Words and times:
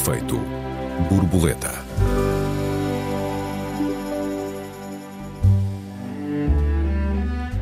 Efeito 0.00 0.40
borboleta. 1.10 1.70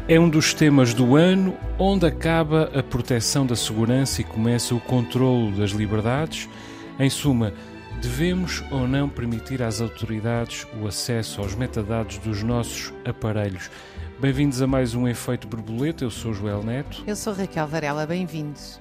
É 0.06 0.20
um 0.20 0.28
dos 0.28 0.54
temas 0.54 0.94
do 0.94 1.16
ano 1.16 1.56
onde 1.76 2.06
acaba 2.06 2.70
a 2.78 2.80
proteção 2.80 3.44
da 3.44 3.56
segurança 3.56 4.20
e 4.20 4.24
começa 4.24 4.72
o 4.72 4.78
controlo 4.80 5.50
das 5.50 5.70
liberdades. 5.70 6.48
Em 7.00 7.10
suma, 7.10 7.52
devemos 8.00 8.62
ou 8.70 8.86
não 8.86 9.08
permitir 9.08 9.60
às 9.60 9.80
autoridades 9.80 10.64
o 10.80 10.86
acesso 10.86 11.40
aos 11.40 11.56
metadados 11.56 12.18
dos 12.18 12.44
nossos 12.44 12.92
aparelhos? 13.04 13.68
Bem-vindos 14.20 14.62
a 14.62 14.66
mais 14.68 14.94
um 14.94 15.08
Efeito 15.08 15.48
Borboleta. 15.48 16.04
Eu 16.04 16.10
sou 16.10 16.32
Joel 16.32 16.62
Neto. 16.62 17.02
Eu 17.04 17.16
sou 17.16 17.32
Raquel 17.34 17.66
Varela. 17.66 18.06
Bem-vindos. 18.06 18.80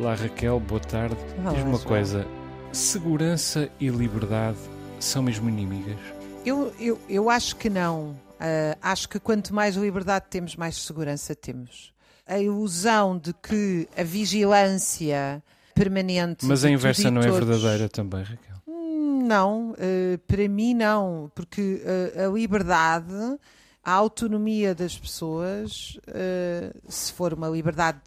Olá, 0.00 0.14
Raquel. 0.14 0.58
Boa 0.58 0.80
tarde. 0.80 1.16
Olá, 1.38 1.52
Diz 1.52 1.62
uma 1.64 1.72
Joel. 1.76 1.84
coisa: 1.84 2.26
segurança 2.72 3.68
e 3.80 3.88
liberdade 3.88 4.58
são 5.00 5.22
mesmo 5.22 5.48
inimigas? 5.48 5.98
Eu, 6.44 6.72
eu, 6.78 6.98
eu 7.08 7.30
acho 7.30 7.56
que 7.56 7.68
não. 7.70 8.16
Ah, 8.40 8.76
acho 8.82 9.08
que 9.08 9.18
quanto 9.20 9.54
mais 9.54 9.76
liberdade 9.76 10.26
temos, 10.30 10.56
mais 10.56 10.76
segurança 10.82 11.34
temos. 11.34 11.92
A 12.26 12.38
ilusão 12.38 13.18
de 13.18 13.32
que 13.34 13.88
a 13.96 14.02
vigilância 14.02 15.42
permanente. 15.74 16.44
Mas 16.46 16.64
a 16.64 16.70
inversa 16.70 17.10
não 17.10 17.20
é 17.20 17.26
todos- 17.28 17.46
verdadeira 17.46 17.88
também, 17.88 18.22
Raquel. 18.22 18.56
Hum, 18.66 19.24
Não, 19.26 19.74
eh, 19.78 20.18
para 20.26 20.48
mim 20.48 20.74
não, 20.74 21.30
porque 21.34 21.82
eh, 21.84 22.24
a 22.24 22.28
liberdade, 22.28 23.12
a 23.84 23.92
autonomia 23.92 24.74
das 24.74 24.96
pessoas, 24.98 25.98
se 26.88 27.12
for 27.12 27.32
uma 27.34 27.48
liberdade 27.48 28.00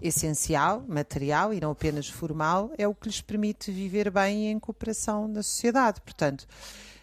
essencial, 0.00 0.84
material 0.88 1.52
e 1.52 1.60
não 1.60 1.70
apenas 1.72 2.08
formal, 2.08 2.70
é 2.78 2.86
o 2.86 2.94
que 2.94 3.08
lhes 3.08 3.20
permite 3.20 3.70
viver 3.70 4.10
bem 4.10 4.50
em 4.50 4.58
cooperação 4.58 5.26
na 5.28 5.42
sociedade. 5.42 6.00
Portanto, 6.00 6.46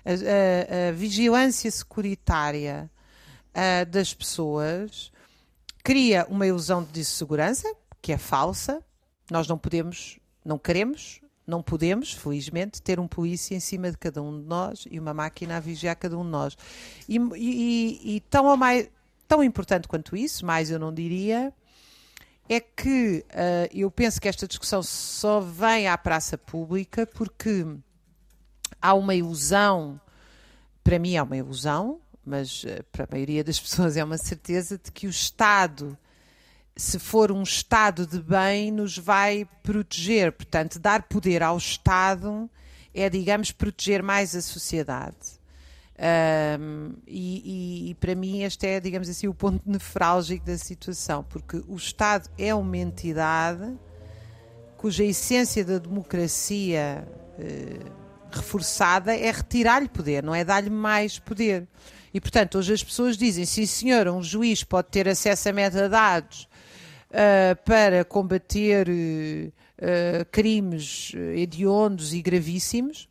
a, 0.06 0.12
a- 0.12 0.90
a 0.90 0.92
vigilância 0.92 1.70
securitária 1.72 2.90
ah, 3.54 3.84
das 3.86 4.14
pessoas 4.14 5.12
cria 5.84 6.26
uma 6.30 6.48
ilusão 6.48 6.84
de 6.84 7.04
segurança, 7.04 7.72
que 8.02 8.12
é 8.12 8.18
falsa. 8.18 8.82
Nós 9.30 9.48
não 9.48 9.58
podemos, 9.58 10.20
não 10.44 10.58
queremos, 10.58 11.20
não 11.46 11.62
podemos, 11.62 12.12
felizmente, 12.14 12.82
ter 12.82 13.00
um 13.00 13.08
polícia 13.08 13.56
em 13.56 13.60
cima 13.60 13.92
de 13.92 13.98
cada 13.98 14.22
um 14.22 14.40
de 14.42 14.48
nós 14.48 14.86
e 14.90 15.00
uma 15.00 15.14
máquina 15.14 15.58
a 15.58 15.60
vigiar 15.60 15.96
cada 15.96 16.18
um 16.18 16.24
de 16.24 16.30
nós. 16.32 16.58
E, 17.08 17.18
e- 17.36 18.16
e 18.16 18.20
tão, 18.22 18.50
a 18.50 18.58
mais, 18.58 18.90
tão 19.28 19.44
importante 19.44 19.88
quanto 19.88 20.16
isso, 20.16 20.46
mais 20.46 20.70
eu 20.72 20.80
não 20.80 20.94
diria, 20.94 21.54
é 22.48 22.60
que 22.60 23.26
ah, 23.32 23.68
eu 23.74 23.90
penso 23.90 24.20
que 24.22 24.28
esta 24.28 24.48
discussão 24.48 24.84
só 24.84 25.40
vem 25.40 25.88
à 25.88 25.98
praça 25.98 26.38
pública 26.38 27.06
porque 27.06 27.66
há 28.82 28.94
uma 28.94 29.16
ilusão, 29.16 30.00
para 30.84 31.00
mim 31.00 31.16
é 31.16 31.24
uma 31.24 31.38
ilusão, 31.38 32.00
mas 32.24 32.64
eh, 32.66 32.84
para 32.92 33.06
a 33.06 33.08
maioria 33.12 33.44
das 33.44 33.60
pessoas 33.62 33.98
é 33.98 34.04
uma 34.04 34.18
certeza 34.18 34.78
de 34.78 34.92
que 34.92 35.08
o 35.08 35.10
Estado, 35.10 35.98
se 36.76 37.00
for 37.00 37.32
um 37.32 37.44
Estado 37.44 38.06
de 38.06 38.22
bem, 38.22 38.72
nos 38.72 38.98
vai 38.98 39.48
proteger. 39.64 40.32
Portanto, 40.32 40.80
dar 40.80 41.04
poder 41.04 41.44
ao 41.44 41.58
Estado 41.58 42.50
é, 42.94 43.10
digamos, 43.10 43.52
proteger 43.52 44.02
mais 44.02 44.36
a 44.36 44.42
sociedade. 44.42 45.35
Ahm, 45.98 46.94
e, 47.08 47.88
e- 47.88 47.90
e 47.92 47.96
para 47.96 48.14
mim 48.16 48.44
este 48.44 48.68
é, 48.68 48.80
digamos 48.82 49.08
assim, 49.08 49.28
o 49.28 49.34
ponto 49.34 49.62
nefrálgico 49.66 50.46
da 50.46 50.58
situação, 50.58 51.24
porque 51.24 51.64
o 51.68 51.76
Estado 51.76 52.30
é 52.38 52.54
uma 52.54 52.78
entidade 52.78 53.78
cuja 54.78 55.04
essência 55.06 55.64
da 55.64 55.78
democracia 55.78 57.08
eh, 57.40 57.80
reforçada 58.30 59.16
é 59.16 59.32
retirar-lhe 59.32 59.88
poder, 59.88 60.22
não 60.22 60.36
é 60.36 60.44
dar-lhe 60.44 60.70
mais 60.70 61.18
poder. 61.18 61.66
E, 62.14 62.20
portanto, 62.20 62.58
hoje 62.58 62.74
as 62.74 62.84
pessoas 62.84 63.18
dizem, 63.18 63.46
sim 63.46 63.66
senhor, 63.66 64.08
um 64.10 64.22
juiz 64.22 64.64
pode 64.64 64.90
ter 64.90 65.08
acesso 65.08 65.50
a 65.50 65.54
metadados 65.54 66.48
ah, 67.12 67.56
para 67.64 68.04
combater 68.04 68.88
eh, 68.90 69.52
ah, 69.82 70.26
crimes 70.26 71.14
eh, 71.16 71.40
hediondos 71.40 72.14
e 72.14 72.22
gravíssimos, 72.22 73.08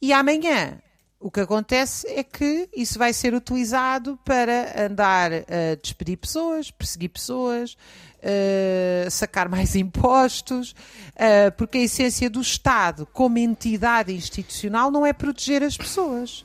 e 0.00 0.12
amanhã 0.12 0.81
o 1.22 1.30
que 1.30 1.40
acontece 1.40 2.06
é 2.08 2.24
que 2.24 2.68
isso 2.74 2.98
vai 2.98 3.12
ser 3.12 3.32
utilizado 3.32 4.18
para 4.24 4.86
andar 4.86 5.32
a 5.32 5.76
despedir 5.80 6.18
pessoas, 6.18 6.70
perseguir 6.70 7.10
pessoas, 7.10 7.76
eh, 8.20 9.06
sacar 9.08 9.48
mais 9.48 9.74
impostos, 9.76 10.74
eh, 11.14 11.50
porque 11.52 11.78
a 11.78 11.82
essência 11.82 12.28
do 12.28 12.40
Estado 12.40 13.06
como 13.06 13.38
entidade 13.38 14.12
institucional 14.12 14.90
não 14.90 15.06
é 15.06 15.12
proteger 15.12 15.62
as 15.62 15.76
pessoas. 15.76 16.44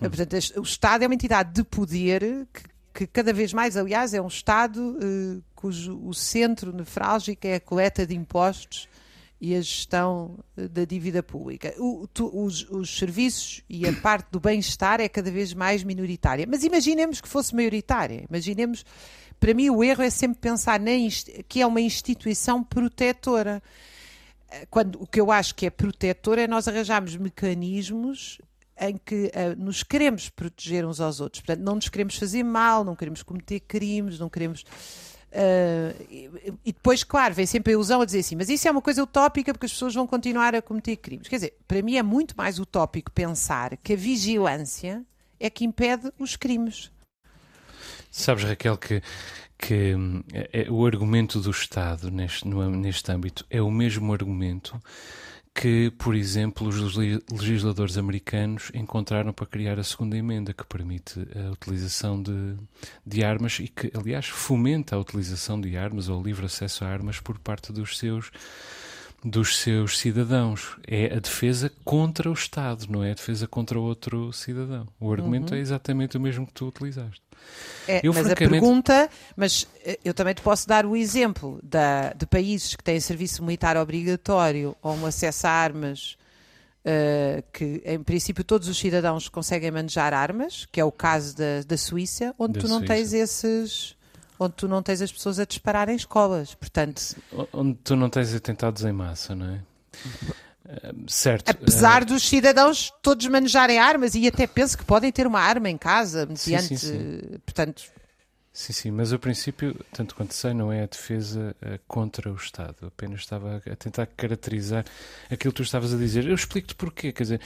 Eh, 0.00 0.08
Portanto, 0.08 0.34
o 0.56 0.62
Estado 0.62 1.04
é 1.04 1.06
uma 1.06 1.14
entidade 1.14 1.52
de 1.52 1.62
poder 1.62 2.48
que, 2.52 2.62
que 2.94 3.06
cada 3.06 3.34
vez 3.34 3.52
mais, 3.52 3.76
aliás, 3.76 4.14
é 4.14 4.22
um 4.22 4.28
Estado 4.28 4.98
eh, 4.98 5.42
cujo 5.54 6.00
o 6.02 6.14
centro 6.14 6.72
nefrálgico 6.72 7.46
é 7.46 7.56
a 7.56 7.60
coleta 7.60 8.06
de 8.06 8.14
impostos 8.14 8.88
e 9.44 9.56
a 9.56 9.60
gestão 9.60 10.38
eh, 10.56 10.68
da 10.68 10.84
dívida 10.84 11.20
pública. 11.20 11.74
O- 11.76 12.06
tu- 12.06 12.30
os, 12.32 12.62
os 12.70 12.96
serviços 12.96 13.60
e 13.68 13.88
a 13.88 13.92
parte 14.00 14.28
do 14.30 14.38
bem-estar 14.38 15.00
é 15.00 15.08
cada 15.08 15.32
vez 15.32 15.52
mais 15.52 15.82
minoritária. 15.82 16.46
Mas 16.48 16.62
imaginemos 16.62 17.20
que 17.20 17.28
fosse 17.28 17.52
maioritária. 17.52 18.24
Imaginemos, 18.30 18.84
para 19.40 19.52
mim, 19.52 19.68
o 19.68 19.82
erro 19.82 20.00
é 20.04 20.10
sempre 20.10 20.38
pensar 20.38 20.78
na 20.78 20.92
que 21.48 21.60
é 21.60 21.66
uma 21.66 21.80
instituição 21.80 22.62
protetora. 22.62 23.60
Eh, 24.48 24.64
Quando, 24.70 25.02
o 25.02 25.06
que 25.08 25.20
eu 25.20 25.32
acho 25.32 25.56
que 25.56 25.66
é 25.66 25.70
protetor 25.70 26.38
é 26.38 26.46
nós 26.46 26.68
arranjarmos 26.68 27.16
mecanismos 27.16 28.38
em 28.80 28.96
que 28.96 29.28
eh, 29.34 29.56
nos 29.56 29.82
queremos 29.82 30.28
proteger 30.28 30.86
uns 30.86 31.00
aos 31.00 31.20
outros. 31.20 31.42
Portanto, 31.42 31.64
não 31.64 31.74
nos 31.74 31.88
queremos 31.88 32.14
fazer 32.16 32.44
mal, 32.44 32.84
não 32.84 32.94
queremos 32.94 33.24
cometer 33.24 33.58
crimes, 33.58 34.20
não 34.20 34.28
queremos. 34.28 34.64
E, 36.10 36.30
e 36.64 36.72
depois, 36.72 37.02
claro, 37.02 37.34
vem 37.34 37.46
sempre 37.46 37.72
a 37.72 37.74
ilusão 37.74 38.00
a 38.00 38.04
dizer 38.04 38.20
assim, 38.20 38.36
mas 38.36 38.48
isso 38.48 38.68
é 38.68 38.70
uma 38.70 38.82
coisa 38.82 39.02
utópica 39.02 39.52
porque 39.52 39.66
as 39.66 39.72
pessoas 39.72 39.94
vão 39.94 40.06
continuar 40.06 40.54
a 40.54 40.62
cometer 40.62 40.96
crimes. 40.96 41.28
Quer 41.28 41.36
dizer, 41.36 41.58
para 41.66 41.80
mim 41.82 41.96
é 41.96 42.02
muito 42.02 42.34
mais 42.36 42.58
utópico 42.58 43.10
pensar 43.10 43.76
que 43.78 43.94
a 43.94 43.96
vigilância 43.96 45.04
é 45.40 45.48
que 45.50 45.64
impede 45.64 46.12
os 46.18 46.36
crimes. 46.36 46.90
Sabes, 48.10 48.44
Raquel, 48.44 48.76
que, 48.76 49.02
que 49.58 49.94
hum, 49.94 50.22
é- 50.32 50.64
é- 50.64 50.70
o 50.70 50.84
argumento 50.86 51.40
do 51.40 51.50
Estado 51.50 52.10
neste, 52.10 52.46
no- 52.46 52.70
neste 52.70 53.10
âmbito 53.10 53.44
é 53.48 53.60
o 53.62 53.70
mesmo 53.70 54.12
argumento 54.12 54.80
que, 55.54 55.90
por 55.98 56.14
exemplo, 56.14 56.66
os 56.66 56.96
le- 56.96 57.22
legisladores 57.30 57.98
americanos 57.98 58.70
encontraram 58.74 59.32
para 59.32 59.46
criar 59.46 59.78
a 59.78 59.84
segunda 59.84 60.16
emenda, 60.16 60.52
que 60.54 60.64
permite 60.64 61.20
a 61.36 61.50
utilização 61.52 62.22
de, 62.22 62.54
de 63.06 63.22
armas 63.22 63.58
e 63.60 63.68
que, 63.68 63.92
aliás, 63.94 64.26
fomenta 64.26 64.96
a 64.96 64.98
utilização 64.98 65.60
de 65.60 65.76
armas 65.76 66.08
ou 66.08 66.22
livre 66.22 66.46
acesso 66.46 66.84
a 66.84 66.88
armas 66.88 67.20
por 67.20 67.38
parte 67.38 67.72
dos 67.72 67.98
seus 67.98 68.30
dos 69.24 69.58
seus 69.58 69.98
cidadãos. 69.98 70.76
É 70.84 71.14
a 71.14 71.20
defesa 71.20 71.70
contra 71.84 72.28
o 72.28 72.32
Estado, 72.32 72.86
não 72.90 73.04
é 73.04 73.12
a 73.12 73.14
defesa 73.14 73.46
contra 73.46 73.78
outro 73.78 74.32
cidadão. 74.32 74.88
O 74.98 75.12
argumento 75.12 75.54
é 75.54 75.58
exatamente 75.58 76.16
o 76.16 76.20
mesmo 76.20 76.44
que 76.44 76.52
tu 76.52 76.66
utilizaste. 76.66 77.22
É, 77.88 78.00
Eu, 78.02 78.12
mas 78.14 78.22
francamente- 78.26 78.44
a 78.44 78.60
pergunta, 78.60 79.10
mas 79.36 79.66
eh, 79.84 79.98
eu 80.04 80.14
também 80.14 80.32
te 80.34 80.40
posso 80.40 80.68
dar 80.68 80.86
o 80.86 80.94
exemplo 80.96 81.58
da, 81.62 82.12
de 82.12 82.24
países 82.26 82.76
que 82.76 82.82
têm 82.84 83.00
serviço 83.00 83.42
militar 83.42 83.76
obrigatório 83.76 84.76
ou 84.80 84.94
um 84.94 85.04
acesso 85.04 85.46
a 85.48 85.50
armas 85.50 86.16
eh, 86.84 87.42
que, 87.52 87.82
em 87.84 88.00
princípio, 88.02 88.44
todos 88.44 88.68
os 88.68 88.78
cidadãos 88.78 89.28
conseguem 89.28 89.70
manejar 89.72 90.14
armas, 90.14 90.66
que 90.70 90.80
é 90.80 90.84
o 90.84 90.92
caso 90.92 91.36
da, 91.36 91.62
da 91.66 91.76
Suíça, 91.76 92.32
onde 92.38 92.54
Da 92.54 92.60
tu 92.60 92.68
não 92.68 92.78
Suíça. 92.78 92.94
tens 92.94 93.12
esses. 93.12 93.96
onde 94.38 94.54
tu 94.54 94.66
não 94.68 94.82
tens 94.82 95.00
as 95.02 95.10
pessoas 95.12 95.38
a 95.40 95.44
disparar 95.44 95.88
em 95.88 95.96
escolas. 95.96 96.54
Portanto, 96.54 97.00
Onde 97.52 97.74
tu 97.84 97.94
não 97.96 98.08
tens 98.08 98.32
atentados 98.34 98.84
em 98.84 98.92
massa, 98.92 99.34
não 99.34 99.46
é? 99.54 99.60
Certo. 101.06 101.50
apesar 101.50 102.02
ah, 102.02 102.04
dos 102.04 102.26
cidadãos 102.28 102.92
todos 103.02 103.26
manejarem 103.26 103.78
armas 103.78 104.14
e 104.14 104.26
até 104.26 104.46
penso 104.46 104.76
que 104.78 104.84
podem 104.84 105.12
ter 105.12 105.26
uma 105.26 105.40
arma 105.40 105.68
em 105.68 105.76
casa, 105.76 106.26
Sim, 106.34 106.52
mediante. 106.52 106.78
sim, 106.78 107.20
sim. 107.20 107.38
Portanto, 107.44 107.82
Sim, 108.54 108.72
sim, 108.74 108.90
mas 108.90 109.12
o 109.12 109.18
princípio, 109.18 109.74
tanto 109.94 110.14
quanto 110.14 110.34
sei, 110.34 110.52
não 110.52 110.70
é 110.70 110.82
a 110.82 110.86
defesa 110.86 111.56
ah, 111.62 111.78
contra 111.88 112.30
o 112.30 112.36
Estado. 112.36 112.76
Eu 112.82 112.88
apenas 112.88 113.20
estava 113.20 113.62
a 113.70 113.76
tentar 113.76 114.06
caracterizar 114.06 114.84
aquilo 115.30 115.52
que 115.54 115.56
tu 115.56 115.62
estavas 115.62 115.94
a 115.94 115.96
dizer. 115.96 116.26
Eu 116.26 116.34
explico-te 116.34 116.74
porquê. 116.74 117.12
Quer 117.12 117.22
dizer, 117.22 117.40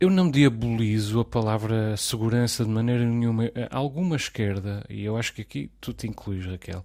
eu 0.00 0.08
não 0.08 0.30
diabolizo 0.30 1.20
a 1.20 1.24
palavra 1.26 1.94
segurança 1.98 2.64
de 2.64 2.70
maneira 2.70 3.04
nenhuma. 3.04 3.44
Ah, 3.54 3.76
Alguma 3.76 4.16
esquerda, 4.16 4.82
e 4.88 5.04
eu 5.04 5.16
acho 5.16 5.34
que 5.34 5.42
aqui 5.42 5.70
tu 5.78 5.92
te 5.92 6.06
incluís, 6.06 6.46
Raquel, 6.46 6.82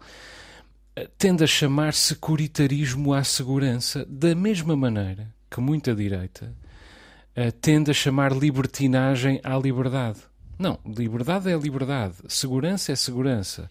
tende 1.17 1.41
a 1.44 1.47
chamar 1.47 1.94
securitarismo 1.94 3.13
à 3.13 3.23
segurança 3.23 4.06
da 4.09 4.35
mesma 4.35 4.75
maneira 4.75 5.33
que 5.49 5.59
muita 5.59 5.95
direita 5.95 6.53
ah, 7.35 7.51
tende 7.61 7.91
a 7.91 7.93
chamar 7.93 8.31
libertinagem 8.31 9.39
à 9.43 9.57
liberdade. 9.57 10.19
Não, 10.57 10.77
liberdade 10.85 11.49
é 11.49 11.57
liberdade, 11.57 12.15
segurança 12.27 12.91
é 12.91 12.95
segurança. 12.95 13.69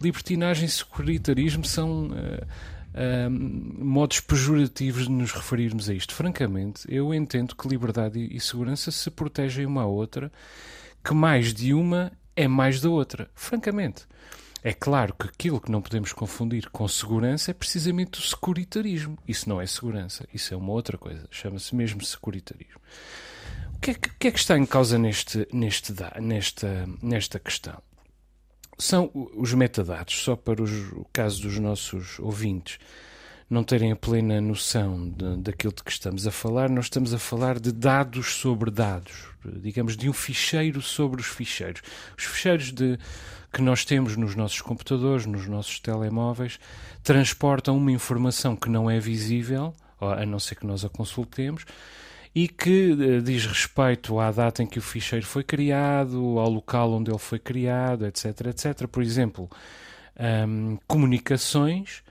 Libertinagem 0.00 0.66
e 0.66 0.68
securitarismo 0.68 1.64
são 1.64 2.10
ah, 2.94 3.28
modos 3.30 4.20
pejorativos 4.20 5.04
de 5.04 5.10
nos 5.10 5.32
referirmos 5.32 5.88
a 5.88 5.94
isto. 5.94 6.14
Francamente, 6.14 6.82
eu 6.88 7.12
entendo 7.12 7.54
que 7.54 7.68
liberdade 7.68 8.18
e 8.30 8.40
segurança 8.40 8.90
se 8.90 9.10
protegem 9.10 9.66
uma 9.66 9.82
à 9.82 9.86
outra, 9.86 10.32
que 11.04 11.14
mais 11.14 11.52
de 11.52 11.74
uma 11.74 12.12
é 12.34 12.46
mais 12.46 12.80
da 12.80 12.88
outra. 12.88 13.28
Francamente. 13.34 14.06
É 14.62 14.72
claro 14.72 15.14
que 15.14 15.26
aquilo 15.26 15.60
que 15.60 15.70
não 15.70 15.80
podemos 15.80 16.12
confundir 16.12 16.68
com 16.70 16.86
segurança 16.88 17.50
é 17.50 17.54
precisamente 17.54 18.18
o 18.18 18.22
securitarismo. 18.22 19.16
Isso 19.26 19.48
não 19.48 19.60
é 19.60 19.66
segurança, 19.66 20.26
isso 20.34 20.52
é 20.52 20.56
uma 20.56 20.72
outra 20.72 20.98
coisa. 20.98 21.28
Chama-se 21.30 21.74
mesmo 21.74 22.04
securitarismo. 22.04 22.80
O 23.74 23.78
que, 23.80 23.92
é 23.92 23.94
que, 23.94 24.10
que, 24.18 24.28
é 24.28 24.30
que, 24.32 24.38
está 24.38 24.58
em 24.58 24.66
causa 24.66 24.98
neste, 24.98 25.46
neste, 25.52 25.94
nesta, 26.20 26.88
nesta 27.00 27.38
questão? 27.38 27.80
São 28.76 29.10
os 29.14 29.54
metadados, 29.54 30.22
só 30.22 30.34
para 30.34 30.62
os, 30.62 30.70
o 30.92 31.06
caso 31.12 31.42
dos 31.42 31.58
nossos 31.58 32.18
ouvintes 32.18 32.78
não 33.48 33.64
terem 33.64 33.92
a 33.92 33.96
plena 33.96 34.40
noção 34.40 35.08
de, 35.08 35.36
daquilo 35.38 35.72
de 35.72 35.82
que 35.82 35.90
estamos 35.90 36.26
a 36.26 36.30
falar, 36.30 36.68
nós 36.68 36.86
estamos 36.86 37.14
a 37.14 37.18
falar 37.18 37.58
de 37.58 37.72
dados 37.72 38.34
sobre 38.34 38.70
dados, 38.70 39.28
digamos, 39.44 39.96
de 39.96 40.08
um 40.08 40.12
ficheiro 40.12 40.82
sobre 40.82 41.20
os 41.20 41.26
ficheiros. 41.26 41.80
Os 42.16 42.24
ficheiros 42.24 42.72
de, 42.72 42.98
que 43.52 43.62
nós 43.62 43.84
temos 43.84 44.16
nos 44.16 44.34
nossos 44.34 44.60
computadores, 44.60 45.24
nos 45.24 45.46
nossos 45.46 45.80
telemóveis, 45.80 46.60
transportam 47.02 47.76
uma 47.76 47.92
informação 47.92 48.54
que 48.54 48.68
não 48.68 48.90
é 48.90 49.00
visível, 49.00 49.74
a 50.00 50.26
não 50.26 50.38
ser 50.38 50.56
que 50.56 50.66
nós 50.66 50.84
a 50.84 50.88
consultemos, 50.88 51.64
e 52.34 52.46
que 52.46 52.92
uh, 52.92 53.22
diz 53.22 53.46
respeito 53.46 54.20
à 54.20 54.30
data 54.30 54.62
em 54.62 54.66
que 54.66 54.78
o 54.78 54.82
ficheiro 54.82 55.26
foi 55.26 55.42
criado, 55.42 56.38
ao 56.38 56.50
local 56.50 56.92
onde 56.92 57.10
ele 57.10 57.18
foi 57.18 57.38
criado, 57.38 58.06
etc, 58.06 58.26
etc. 58.48 58.86
Por 58.86 59.02
exemplo, 59.02 59.48
um, 60.46 60.78
comunicações. 60.86 62.02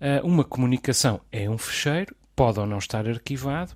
Uh, 0.00 0.26
uma 0.26 0.44
comunicação 0.44 1.20
é 1.32 1.48
um 1.48 1.56
ficheiro, 1.56 2.14
pode 2.34 2.60
ou 2.60 2.66
não 2.66 2.78
estar 2.78 3.08
arquivado, 3.08 3.72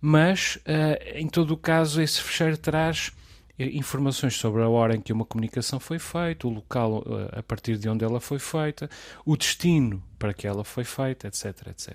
mas 0.00 0.56
uh, 0.56 1.16
em 1.16 1.28
todo 1.28 1.52
o 1.52 1.56
caso 1.56 2.02
esse 2.02 2.20
ficheiro 2.20 2.56
traz 2.56 3.12
informações 3.58 4.36
sobre 4.36 4.62
a 4.62 4.68
hora 4.70 4.96
em 4.96 5.02
que 5.02 5.12
uma 5.12 5.24
comunicação 5.24 5.78
foi 5.78 5.98
feita, 5.98 6.46
o 6.46 6.50
local 6.50 7.04
a 7.30 7.42
partir 7.42 7.76
de 7.76 7.90
onde 7.90 8.02
ela 8.02 8.18
foi 8.18 8.38
feita, 8.38 8.88
o 9.22 9.36
destino 9.36 10.02
para 10.18 10.32
que 10.32 10.46
ela 10.46 10.64
foi 10.64 10.82
feita, 10.82 11.28
etc, 11.28 11.66
etc. 11.66 11.94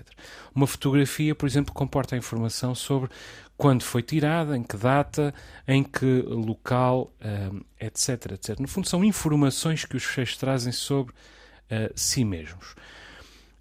Uma 0.54 0.68
fotografia, 0.68 1.34
por 1.34 1.44
exemplo, 1.44 1.74
comporta 1.74 2.16
informação 2.16 2.72
sobre 2.72 3.10
quando 3.56 3.82
foi 3.82 4.00
tirada, 4.00 4.56
em 4.56 4.62
que 4.62 4.76
data, 4.76 5.34
em 5.66 5.82
que 5.82 6.22
local, 6.28 7.12
etc, 7.80 8.30
etc. 8.34 8.60
No 8.60 8.68
fundo, 8.68 8.86
são 8.86 9.04
informações 9.04 9.84
que 9.84 9.96
os 9.96 10.04
fecheiros 10.04 10.36
trazem 10.36 10.70
sobre 10.70 11.12
si 11.96 12.24
mesmos. 12.24 12.76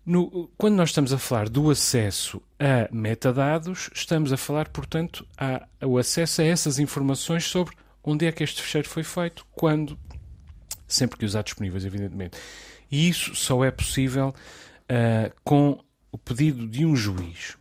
No, 0.05 0.51
quando 0.55 0.75
nós 0.75 0.89
estamos 0.89 1.11
a 1.11 1.17
falar 1.17 1.49
do 1.49 1.71
acesso 1.71 2.39
a 2.59 2.87
metadados, 2.93 3.89
estamos 3.91 4.31
a 4.31 4.37
falar, 4.37 4.69
portanto, 4.69 5.25
a, 5.35 5.67
o 5.83 5.97
acesso 5.97 6.41
a 6.41 6.45
essas 6.45 6.77
informações 6.77 7.45
sobre 7.45 7.75
onde 8.03 8.27
é 8.27 8.31
que 8.31 8.43
este 8.43 8.61
fecheiro 8.61 8.87
foi 8.87 9.01
feito, 9.01 9.43
quando, 9.51 9.97
sempre 10.87 11.17
que 11.17 11.25
os 11.25 11.35
há 11.35 11.41
disponíveis, 11.41 11.85
evidentemente. 11.85 12.37
E 12.91 13.09
isso 13.09 13.35
só 13.35 13.65
é 13.65 13.71
possível 13.71 14.29
uh, 14.29 15.33
com 15.43 15.79
o 16.11 16.17
pedido 16.19 16.67
de 16.67 16.85
um 16.85 16.95
juiz. 16.95 17.57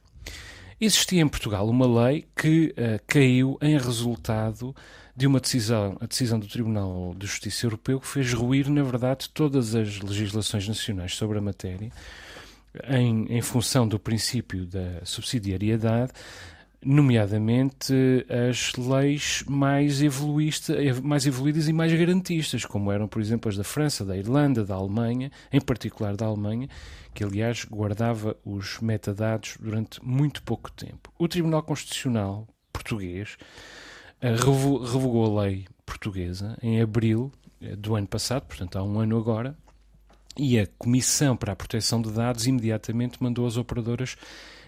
Existia 0.79 1.23
em 1.23 1.29
Portugal 1.29 1.67
uma 1.67 2.05
lei 2.05 2.26
que 2.37 2.75
uh, 2.76 3.02
caiu 3.06 3.56
em 3.62 3.79
resultado 3.79 4.76
de 5.17 5.26
uma 5.26 5.41
decisão, 5.41 5.96
a 5.99 6.06
decisão 6.06 6.38
do 6.38 6.46
Tribunal 6.46 7.14
de 7.17 7.26
Justiça 7.26 7.64
Europeu, 7.64 7.99
que 7.99 8.06
fez 8.06 8.35
ruir, 8.35 8.69
na 8.69 8.82
verdade, 8.82 9.31
todas 9.31 9.75
as 9.75 10.00
legislações 10.00 10.69
nacionais 10.69 11.14
sobre 11.14 11.38
a 11.38 11.41
matéria, 11.41 11.91
em, 12.88 13.26
em 13.28 13.40
função 13.42 13.86
do 13.86 13.98
princípio 13.98 14.66
da 14.66 15.04
subsidiariedade, 15.04 16.12
nomeadamente 16.84 17.94
as 18.50 18.74
leis 18.74 19.42
mais, 19.48 20.02
mais 21.02 21.26
evoluídas 21.26 21.68
e 21.68 21.72
mais 21.72 21.92
garantistas, 21.92 22.64
como 22.64 22.92
eram, 22.92 23.08
por 23.08 23.22
exemplo, 23.22 23.48
as 23.48 23.56
da 23.56 23.64
França, 23.64 24.04
da 24.04 24.16
Irlanda, 24.16 24.64
da 24.64 24.74
Alemanha, 24.74 25.30
em 25.52 25.60
particular 25.60 26.14
da 26.14 26.26
Alemanha, 26.26 26.68
que 27.14 27.24
aliás 27.24 27.64
guardava 27.64 28.36
os 28.44 28.80
metadados 28.80 29.56
durante 29.58 30.04
muito 30.04 30.42
pouco 30.42 30.70
tempo. 30.70 31.12
O 31.18 31.26
Tribunal 31.26 31.62
Constitucional 31.62 32.46
português 32.72 33.36
uh, 34.20 34.84
revogou 34.84 35.38
a 35.38 35.44
lei 35.44 35.66
portuguesa 35.86 36.58
em 36.60 36.82
abril 36.82 37.32
uh, 37.62 37.76
do 37.76 37.94
ano 37.94 38.06
passado, 38.06 38.42
portanto 38.46 38.76
há 38.76 38.82
um 38.82 38.98
ano 38.98 39.16
agora, 39.16 39.56
e 40.36 40.58
a 40.58 40.66
Comissão 40.78 41.36
para 41.36 41.52
a 41.52 41.56
Proteção 41.56 42.02
de 42.02 42.10
Dados 42.10 42.46
imediatamente 42.46 43.22
mandou 43.22 43.46
as 43.46 43.56
operadoras 43.56 44.16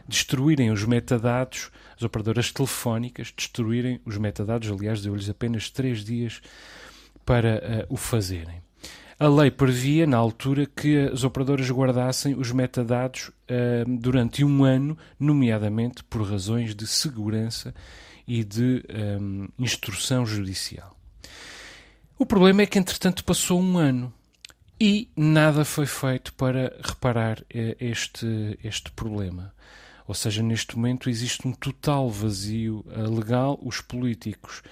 destruírem 0.09 0.71
os 0.71 0.85
metadados, 0.85 1.71
as 1.97 2.03
operadoras 2.03 2.53
telefónicas 2.53 3.33
destruírem 3.37 4.01
os 4.05 4.17
metadados. 4.17 4.71
Aliás, 4.71 5.03
deu-lhes 5.03 5.29
apenas 5.29 5.71
três 5.71 6.05
dias 6.05 6.41
para 7.25 7.87
uh, 7.89 7.95
o 7.95 7.97
fazerem. 7.97 8.63
A 9.19 9.29
lei 9.29 9.51
previa, 9.51 10.07
na 10.07 10.19
altura, 10.19 10.67
que 10.67 11.09
as 11.11 11.25
operadoras 11.25 11.71
guardassem 11.71 12.35
os 12.35 12.53
metadados 12.53 13.29
uh, 13.29 13.99
durante 13.99 14.45
um 14.45 14.63
ano, 14.63 14.97
nomeadamente 15.19 16.05
por 16.05 16.23
razões 16.23 16.75
de 16.75 16.87
segurança 16.87 17.75
e 18.29 18.43
de 18.43 18.85
um, 19.21 19.45
eh, 19.45 19.49
instrução 19.61 20.27
judicial. 20.27 20.97
O 22.19 22.27
problema 22.27 22.63
é 22.63 22.67
que, 22.67 22.77
entretanto, 22.77 23.25
passou 23.25 23.61
um 23.61 23.79
ano 23.79 24.13
e 24.81 25.11
nada 25.17 25.65
foi 25.65 25.87
feito 25.87 26.33
para 26.35 26.77
reparar 26.83 27.41
uh, 27.41 27.45
este, 27.81 28.59
este 28.63 28.91
problema. 28.93 29.55
Ou 30.07 30.15
seja, 30.15 30.43
neste 30.43 30.77
momento 30.77 31.11
existe 31.11 31.47
um 31.49 31.53
total 31.53 32.09
vazio 32.11 32.85
uh, 32.87 33.13
legal. 33.13 33.59
Os 33.63 33.81
políticos, 33.81 34.63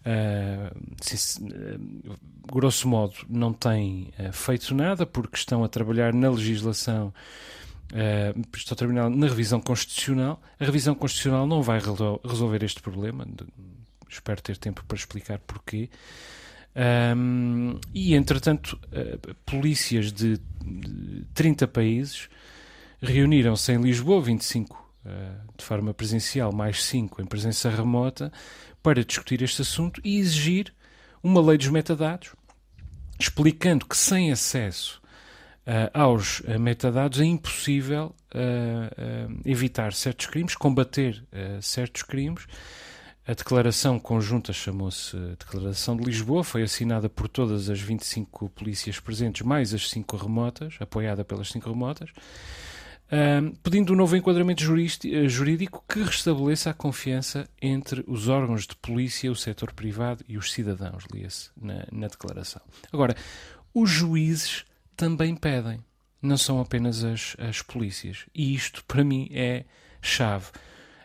uh, 0.00 0.76
se, 1.00 1.40
uh, 1.42 2.18
grosso 2.50 2.88
modo, 2.88 3.14
não 3.28 3.52
têm 3.52 4.12
feito 4.32 4.74
nada 4.74 5.06
porque 5.06 5.36
estão 5.36 5.62
a 5.62 5.68
trabalhar 5.68 6.12
na 6.12 6.30
legislação. 6.30 7.12
Uh, 7.92 8.40
estão 8.56 8.74
a 8.74 8.76
trabalhar 8.76 9.10
na 9.10 9.26
revisão 9.26 9.60
constitucional. 9.60 10.40
A 10.58 10.64
revisão 10.64 10.94
constitucional 10.94 11.46
não 11.46 11.62
vai 11.62 11.80
resolver 12.24 12.64
este 12.64 12.80
problema. 12.80 13.26
De, 13.26 13.44
espero 14.08 14.42
ter 14.42 14.56
tempo 14.56 14.84
para 14.84 14.96
explicar 14.96 15.38
porquê. 15.40 15.88
Um, 16.74 17.78
e, 17.92 18.14
entretanto, 18.14 18.78
uh, 18.92 19.34
polícias 19.44 20.12
de, 20.12 20.38
de 20.64 21.24
30 21.34 21.66
países 21.66 22.28
reuniram-se 23.02 23.72
em 23.72 23.80
Lisboa, 23.80 24.20
25 24.20 24.78
eh, 25.06 25.32
de 25.56 25.64
forma 25.64 25.94
presencial, 25.94 26.52
mais 26.52 26.84
5 26.84 27.22
em 27.22 27.24
presença 27.24 27.70
remota, 27.70 28.30
para 28.82 29.02
discutir 29.02 29.40
este 29.40 29.62
assunto 29.62 29.98
e 30.04 30.18
exigir 30.18 30.74
uma 31.22 31.40
lei 31.40 31.56
dos 31.56 31.68
metadados, 31.68 32.34
explicando 33.18 33.86
que 33.86 33.96
sem 33.96 34.30
acesso 34.30 35.00
uh, 35.66 35.98
aos 35.98 36.42
metadados 36.60 37.20
é 37.20 37.24
impossível 37.24 38.14
evitar 39.46 39.94
certos 39.94 40.26
crimes, 40.26 40.54
combater 40.54 41.24
certos 41.62 42.02
crimes. 42.02 42.46
A 43.30 43.32
declaração 43.32 43.96
conjunta 43.96 44.52
chamou-se 44.52 45.16
Declaração 45.38 45.96
de 45.96 46.02
Lisboa, 46.02 46.42
foi 46.42 46.64
assinada 46.64 47.08
por 47.08 47.28
todas 47.28 47.70
as 47.70 47.80
25 47.80 48.48
polícias 48.48 48.98
presentes, 48.98 49.42
mais 49.42 49.72
as 49.72 49.88
5 49.88 50.16
remotas, 50.16 50.74
apoiada 50.80 51.24
pelas 51.24 51.48
5 51.52 51.68
remotas 51.68 52.10
pedindo 53.62 53.92
um 53.92 53.96
novo 53.96 54.16
enquadramento 54.16 54.64
eh, 55.04 55.28
jurídico 55.28 55.84
que 55.88 56.02
restabeleça 56.02 56.70
a 56.70 56.74
confiança 56.74 57.48
entre 57.62 58.04
os 58.06 58.28
órgãos 58.28 58.66
de 58.66 58.74
polícia, 58.76 59.30
o 59.30 59.36
setor 59.36 59.72
privado 59.72 60.24
e 60.28 60.36
os 60.36 60.52
cidadãos, 60.52 61.04
lia-se 61.12 61.50
na, 61.60 61.86
na 61.90 62.08
declaração. 62.08 62.62
Agora, 62.92 63.14
os 63.72 63.90
juízes 63.90 64.64
também 64.96 65.36
pedem, 65.36 65.80
não 66.20 66.36
são 66.36 66.60
apenas 66.60 67.04
as, 67.04 67.36
as 67.38 67.62
polícias. 67.62 68.26
E 68.34 68.54
isto, 68.54 68.84
para 68.84 69.04
mim, 69.04 69.28
é 69.32 69.64
chave. 70.00 70.46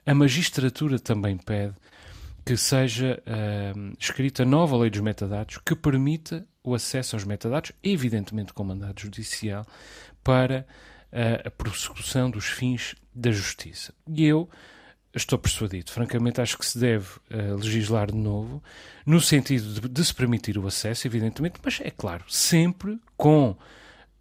A 0.06 0.14
magistratura 0.14 1.00
também 1.00 1.38
pede 1.38 1.74
que 2.46 2.56
seja 2.56 3.22
uh, 3.26 3.94
escrita 4.00 4.46
nova 4.46 4.78
lei 4.78 4.90
dos 4.90 5.02
metadados 5.02 5.58
que 5.66 5.76
permita 5.76 6.48
o 6.64 6.76
acesso 6.76 7.16
aos 7.16 7.24
metadados, 7.26 7.72
evidentemente 7.84 8.54
com 8.54 8.64
mandado 8.64 9.02
judicial, 9.02 9.66
para 10.24 10.66
a 11.46 11.50
prossecução 11.50 12.30
dos 12.30 12.46
fins 12.46 12.94
da 13.14 13.32
justiça. 13.32 13.94
E 14.06 14.26
eu 14.26 14.50
estou 15.14 15.40
persuadido, 15.40 15.92
francamente, 15.92 16.42
acho 16.42 16.58
que 16.58 16.66
se 16.66 16.78
deve 16.78 17.08
uh, 17.32 17.56
legislar 17.56 18.12
de 18.12 18.18
novo, 18.18 18.62
no 19.06 19.22
sentido 19.22 19.74
de, 19.74 19.88
de, 19.88 20.06
se 20.06 20.14
permitir 20.14 20.58
o 20.58 20.68
acesso, 20.68 21.08
evidentemente, 21.08 21.60
mas 21.64 21.80
é 21.82 21.90
claro, 21.90 22.26
sempre 22.28 23.00
com 23.16 23.56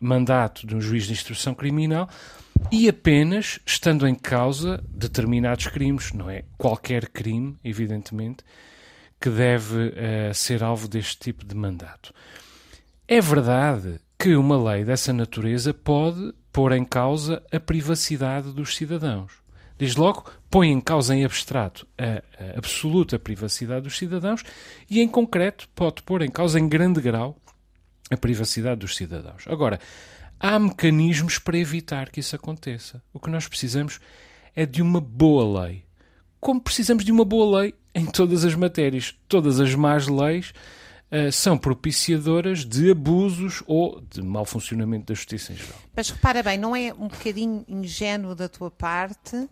mandato 0.05 0.67
de 0.67 0.77
um 0.77 0.81
juiz 0.81 1.05
de 1.05 1.13
instrução 1.13 1.55
criminal 1.55 2.09
e 2.71 2.89
apenas 2.89 3.59
estando 3.67 4.07
em 4.07 4.15
causa 4.15 4.83
determinados 4.89 5.67
crimes, 5.69 6.13
não 6.13 6.31
é 6.31 6.45
qualquer 6.57 7.09
crime, 7.09 7.57
evidentemente, 7.65 8.45
que 9.21 9.31
deve 9.31 9.89
uh, 9.89 10.35
ser 10.35 10.63
alvo 10.63 10.87
deste 10.87 11.19
tipo 11.19 11.45
de 11.45 11.55
mandato. 11.55 12.13
É 13.09 13.21
verdade 13.21 14.01
que 14.19 14.37
uma 14.37 14.57
lei 14.73 14.85
dessa 14.85 15.13
natureza 15.13 15.75
pode 15.75 16.33
pôr 16.53 16.73
em 16.73 16.85
causa 16.85 17.43
a 17.53 17.59
privacidade 17.59 18.53
dos 18.53 18.77
cidadãos. 18.77 19.33
Desde 19.77 19.99
logo, 19.99 20.31
põe 20.49 20.71
em 20.71 20.81
causa 20.81 21.15
em 21.15 21.25
abstrato 21.25 21.87
a, 21.99 22.23
a 22.43 22.59
absoluta 22.59 23.19
privacidade 23.19 23.83
dos 23.83 23.99
cidadãos 23.99 24.43
e, 24.89 25.01
em 25.01 25.09
concreto, 25.09 25.69
pode 25.75 26.03
pôr 26.03 26.23
em 26.23 26.31
causa 26.31 26.61
em 26.61 26.69
grande 26.69 27.01
grau 27.01 27.37
a 28.15 28.19
privacidade 28.19 28.81
dos 28.81 28.97
cidadãos. 28.97 29.45
Agora, 29.47 29.79
há 30.41 30.59
mecanismos 30.59 31.39
para 31.39 31.59
evitar 31.59 32.11
que 32.11 32.21
isso 32.21 32.35
aconteça. 32.35 33.03
O 33.13 33.21
que 33.21 33.31
nós 33.31 33.47
precisamos 33.47 34.01
é 34.55 34.65
de 34.65 34.81
uma 34.81 35.01
boa 35.01 35.65
lei. 35.65 35.85
Como 36.41 36.61
precisamos 36.61 37.05
de 37.05 37.13
uma 37.13 37.25
boa 37.25 37.61
lei 37.61 37.75
em 37.95 38.07
todas 38.07 38.45
as 38.45 38.55
matérias. 38.55 39.15
Todas 39.29 39.61
as 39.61 39.75
más 39.75 40.09
leis 40.09 40.53
uh, 41.11 41.31
são 41.31 41.57
propiciadoras 41.57 42.65
de 42.65 42.91
abusos 42.91 43.63
ou 43.67 44.01
de 44.01 44.21
mau 44.21 44.45
funcionamento 44.45 45.07
da 45.07 45.15
justiça 45.15 45.53
em 45.53 45.57
geral. 45.57 45.79
Mas 45.95 46.11
repara 46.11 46.43
bem, 46.43 46.59
não 46.59 46.75
é 46.75 46.93
um 46.93 47.09
bocadinho 47.09 47.65
ingênuo 47.69 48.35
da 48.35 48.49
tua 48.49 48.71
parte 48.71 49.49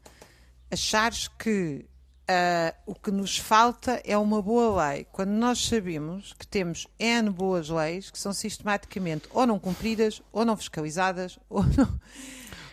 achares 0.70 1.28
que 1.28 1.84
uh, 2.28 2.74
o 2.86 2.94
que 2.94 3.10
nos 3.10 3.38
falta 3.38 4.00
é 4.04 4.16
uma 4.16 4.40
boa 4.40 4.90
lei, 4.90 5.06
quando 5.10 5.30
nós 5.30 5.64
sabemos 5.64 6.34
que 6.38 6.46
temos 6.46 6.86
N 6.98 7.30
boas 7.30 7.68
leis 7.68 8.10
que 8.10 8.18
são 8.18 8.32
sistematicamente 8.32 9.28
ou 9.30 9.46
não 9.46 9.58
cumpridas, 9.58 10.22
ou 10.32 10.44
não 10.44 10.56
fiscalizadas, 10.56 11.38
ou 11.48 11.62
não. 11.64 12.00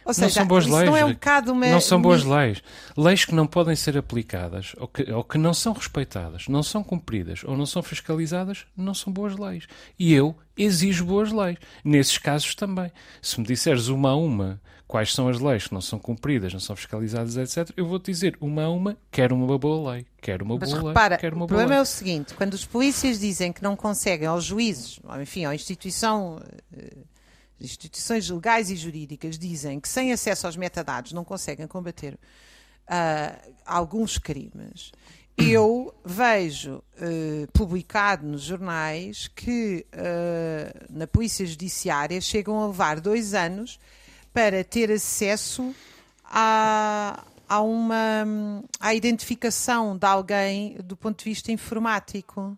Ou 0.10 0.14
seja, 0.14 0.26
não 0.26 0.34
são 0.34 0.48
boas 0.48 0.66
leis. 0.66 0.86
Não, 0.86 0.98
é 0.98 1.06
um 1.06 1.14
bocado 1.14 1.52
uma... 1.52 1.68
não 1.68 1.80
são 1.80 2.02
boas 2.02 2.24
leis. 2.24 2.64
Leis 2.98 3.26
que 3.26 3.36
não 3.36 3.46
podem 3.46 3.76
ser 3.76 3.98
aplicadas 3.98 4.74
ou 4.78 4.88
que, 4.88 5.12
ou 5.12 5.24
que 5.24 5.38
não 5.38 5.54
são 5.54 5.72
respeitadas, 5.74 6.48
não 6.48 6.64
são 6.64 6.84
cumpridas 6.84 7.44
ou 7.44 7.56
não 7.56 7.66
são 7.66 7.84
fiscalizadas, 7.84 8.66
não 8.76 8.94
são 8.94 9.14
boas 9.14 9.38
leis. 9.38 9.68
E 9.98 10.14
eu 10.14 10.36
exijo 10.58 11.06
boas 11.06 11.32
leis. 11.32 11.58
Nesses 11.84 12.18
casos 12.18 12.56
também. 12.56 12.92
Se 13.22 13.40
me 13.40 13.46
disseres 13.46 13.88
uma 13.88 14.10
a 14.10 14.16
uma 14.16 14.60
quais 14.88 15.14
são 15.14 15.28
as 15.28 15.40
leis 15.40 15.68
que 15.68 15.74
não 15.76 15.82
são 15.82 16.00
cumpridas, 16.00 16.52
não 16.52 16.60
são 16.60 16.76
fiscalizadas, 16.76 17.38
etc., 17.38 17.72
eu 17.78 17.86
vou-te 17.86 18.12
dizer 18.12 18.36
uma 18.42 18.64
a 18.64 18.70
uma, 18.72 18.98
quero 19.12 19.36
uma 19.36 19.56
boa 19.60 19.92
lei, 19.94 20.08
quero 20.20 20.44
uma 20.44 20.58
Mas 20.60 20.72
boa 20.74 20.88
repara, 20.90 21.14
lei, 21.14 21.20
quero 21.20 21.36
uma 21.36 21.46
o 21.46 21.48
boa 21.48 21.60
problema 21.60 21.70
lei. 21.74 21.78
é 21.78 21.82
o 21.82 21.86
seguinte, 21.86 22.34
quando 22.34 22.56
os 22.56 22.66
polícias 22.66 23.20
dizem 23.20 23.54
que 23.54 23.62
não 23.62 23.76
conseguem 23.76 24.28
aos 24.28 24.46
juízes, 24.46 25.00
ou 25.04 25.22
enfim, 25.22 25.46
à 25.46 25.54
instituição, 25.54 26.42
eh, 26.76 26.98
instituições 27.62 28.30
legais 28.30 28.70
e 28.70 28.76
jurídicas 28.76 29.38
dizem 29.38 29.80
que 29.80 29.90
sem 29.90 30.12
acesso 30.12 30.48
aos 30.48 30.56
metadados 30.56 31.12
não 31.12 31.24
conseguem 31.24 31.68
combater 31.68 32.14
uh, 32.14 33.54
alguns 33.66 34.18
crimes, 34.18 34.92
eu 35.38 35.94
vejo 36.04 36.76
uh, 36.76 37.52
publicado 37.54 38.28
nos 38.28 38.42
jornais 38.42 39.30
que 39.34 39.86
uh, 39.94 40.86
na 40.90 41.08
Polícia 41.08 41.46
Judiciária 41.46 42.20
chegam 42.20 42.62
a 42.62 42.68
levar 42.68 43.00
dois 43.00 43.34
anos 43.34 43.80
para 44.34 44.64
ter 44.64 44.92
acesso 44.92 45.74
à, 46.26 47.24
a 47.48 47.62
uma, 47.62 48.26
à 48.80 48.94
identificação 48.94 49.98
de 49.98 50.06
alguém 50.06 50.76
do 50.84 50.98
ponto 50.98 51.20
de 51.20 51.26
vista 51.26 51.52
informático. 51.52 52.58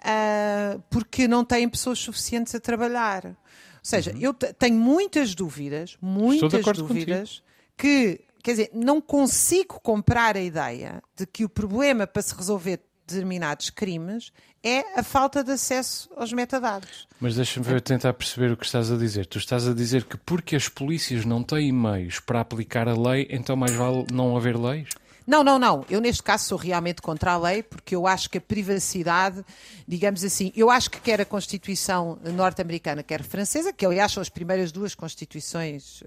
Uh, 0.00 0.82
porque 0.90 1.26
não 1.26 1.44
têm 1.44 1.66
pessoas 1.68 1.98
suficientes 1.98 2.54
a 2.54 2.60
trabalhar. 2.60 3.34
Ou 3.84 3.88
seja, 3.90 4.12
uhum. 4.12 4.18
eu 4.18 4.32
tenho 4.32 4.76
muitas 4.76 5.34
dúvidas, 5.34 5.98
muitas 6.00 6.64
dúvidas, 6.78 7.42
contigo. 7.42 7.44
que, 7.76 8.20
quer 8.42 8.50
dizer, 8.52 8.70
não 8.72 8.98
consigo 8.98 9.78
comprar 9.80 10.38
a 10.38 10.40
ideia 10.40 11.02
de 11.14 11.26
que 11.26 11.44
o 11.44 11.50
problema 11.50 12.06
para 12.06 12.22
se 12.22 12.34
resolver 12.34 12.80
determinados 13.06 13.68
crimes 13.68 14.32
é 14.62 14.98
a 14.98 15.02
falta 15.02 15.44
de 15.44 15.52
acesso 15.52 16.08
aos 16.16 16.32
metadados. 16.32 17.06
Mas 17.20 17.36
deixa-me 17.36 17.66
ver, 17.66 17.82
tentar 17.82 18.14
perceber 18.14 18.50
o 18.52 18.56
que 18.56 18.64
estás 18.64 18.90
a 18.90 18.96
dizer. 18.96 19.26
Tu 19.26 19.36
estás 19.36 19.68
a 19.68 19.74
dizer 19.74 20.04
que 20.04 20.16
porque 20.16 20.56
as 20.56 20.66
polícias 20.66 21.26
não 21.26 21.42
têm 21.42 21.70
meios 21.70 22.18
para 22.18 22.40
aplicar 22.40 22.88
a 22.88 22.94
lei, 22.94 23.28
então 23.30 23.54
mais 23.54 23.74
vale 23.74 24.06
não 24.10 24.34
haver 24.34 24.56
leis? 24.56 24.88
Não, 25.26 25.42
não, 25.42 25.58
não. 25.58 25.84
Eu 25.88 26.00
neste 26.00 26.22
caso 26.22 26.44
sou 26.44 26.58
realmente 26.58 27.00
contra 27.00 27.32
a 27.32 27.38
lei 27.38 27.62
porque 27.62 27.94
eu 27.94 28.06
acho 28.06 28.28
que 28.28 28.38
a 28.38 28.40
privacidade, 28.40 29.44
digamos 29.88 30.22
assim, 30.22 30.52
eu 30.54 30.70
acho 30.70 30.90
que 30.90 31.00
quer 31.00 31.20
a 31.20 31.24
Constituição 31.24 32.18
norte-americana, 32.22 33.02
quer 33.02 33.20
a 33.22 33.24
francesa, 33.24 33.72
que 33.72 33.86
aliás 33.86 34.12
são 34.12 34.20
as 34.20 34.28
primeiras 34.28 34.70
duas 34.70 34.94
constituições 34.94 36.02
uh, 36.02 36.04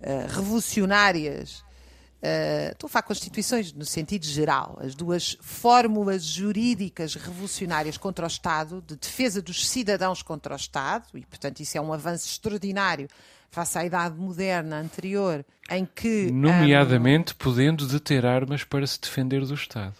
uh, 0.00 0.34
revolucionárias 0.34 1.62
Uh, 2.18 2.72
estou 2.72 2.88
a 2.88 2.90
falar 2.90 3.04
constituições 3.04 3.72
no 3.72 3.84
sentido 3.84 4.26
geral, 4.26 4.76
as 4.80 4.92
duas 4.92 5.38
fórmulas 5.40 6.24
jurídicas 6.24 7.14
revolucionárias 7.14 7.96
contra 7.96 8.24
o 8.24 8.28
Estado, 8.28 8.82
de 8.84 8.96
defesa 8.96 9.40
dos 9.40 9.68
cidadãos 9.68 10.20
contra 10.20 10.52
o 10.52 10.56
Estado, 10.56 11.06
e 11.14 11.24
portanto 11.24 11.60
isso 11.60 11.78
é 11.78 11.80
um 11.80 11.92
avanço 11.92 12.26
extraordinário 12.26 13.08
face 13.50 13.78
à 13.78 13.84
idade 13.84 14.16
moderna 14.16 14.78
anterior, 14.78 15.44
em 15.70 15.86
que. 15.86 16.30
Nomeadamente 16.30 17.32
um, 17.32 17.36
podendo 17.36 17.86
deter 17.86 18.24
armas 18.26 18.64
para 18.64 18.86
se 18.86 19.00
defender 19.00 19.44
do 19.44 19.54
Estado. 19.54 19.94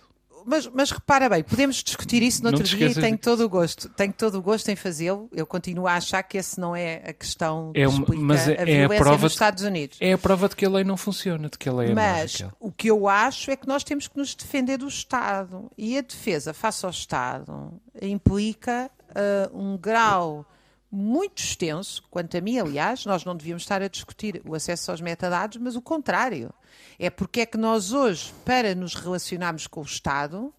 Mas, 0.48 0.66
mas 0.66 0.90
repara 0.90 1.28
bem, 1.28 1.42
podemos 1.42 1.82
discutir 1.82 2.22
isso 2.22 2.42
no 2.42 2.48
outro 2.48 2.64
dia 2.64 2.88
e 2.88 2.94
tenho 2.94 3.16
de... 3.16 3.22
todo 3.22 3.44
o 3.44 3.48
gosto. 3.50 3.86
Tenho 3.90 4.14
todo 4.14 4.38
o 4.38 4.42
gosto 4.42 4.70
em 4.70 4.76
fazê-lo. 4.76 5.28
Eu 5.30 5.46
continuo 5.46 5.86
a 5.86 5.96
achar 5.96 6.22
que 6.22 6.38
esse 6.38 6.58
não 6.58 6.74
é 6.74 7.02
a 7.06 7.12
questão 7.12 7.70
é 7.74 7.86
uma, 7.86 8.06
mas 8.16 8.48
é, 8.48 8.52
a 8.58 8.66
é 8.66 8.84
a 8.86 8.88
prova 8.88 9.24
nos 9.24 9.32
Estados 9.32 9.62
Unidos. 9.62 9.98
É 10.00 10.14
a 10.14 10.16
prova 10.16 10.48
de 10.48 10.56
que 10.56 10.64
a 10.64 10.70
lei 10.70 10.84
não 10.84 10.96
funciona, 10.96 11.50
de 11.50 11.58
que 11.58 11.68
a 11.68 11.72
lei 11.72 11.90
é 11.90 11.94
Mas 11.94 12.20
mágica. 12.20 12.54
o 12.58 12.72
que 12.72 12.88
eu 12.88 13.06
acho 13.06 13.50
é 13.50 13.56
que 13.56 13.68
nós 13.68 13.84
temos 13.84 14.08
que 14.08 14.16
nos 14.16 14.34
defender 14.34 14.78
do 14.78 14.88
Estado. 14.88 15.70
E 15.76 15.98
a 15.98 16.00
defesa 16.00 16.54
face 16.54 16.82
ao 16.86 16.90
Estado 16.90 17.78
implica 18.00 18.90
uh, 19.10 19.58
um 19.58 19.76
grau 19.76 20.46
muito 20.90 21.42
extenso, 21.42 22.02
quanto 22.10 22.36
a 22.36 22.40
mim, 22.40 22.58
aliás, 22.58 23.04
nós 23.04 23.24
não 23.24 23.36
devíamos 23.36 23.62
estar 23.62 23.82
a 23.82 23.88
discutir 23.88 24.40
o 24.44 24.54
acesso 24.54 24.90
aos 24.90 25.00
metadados, 25.00 25.58
mas 25.58 25.76
o 25.76 25.82
contrário. 25.82 26.52
É 26.98 27.10
porque 27.10 27.40
é 27.40 27.46
que 27.46 27.58
nós 27.58 27.92
hoje, 27.92 28.32
para 28.44 28.74
nos 28.74 28.94
relacionarmos 28.94 29.66
com 29.66 29.80
o 29.80 29.84
Estado, 29.84 30.52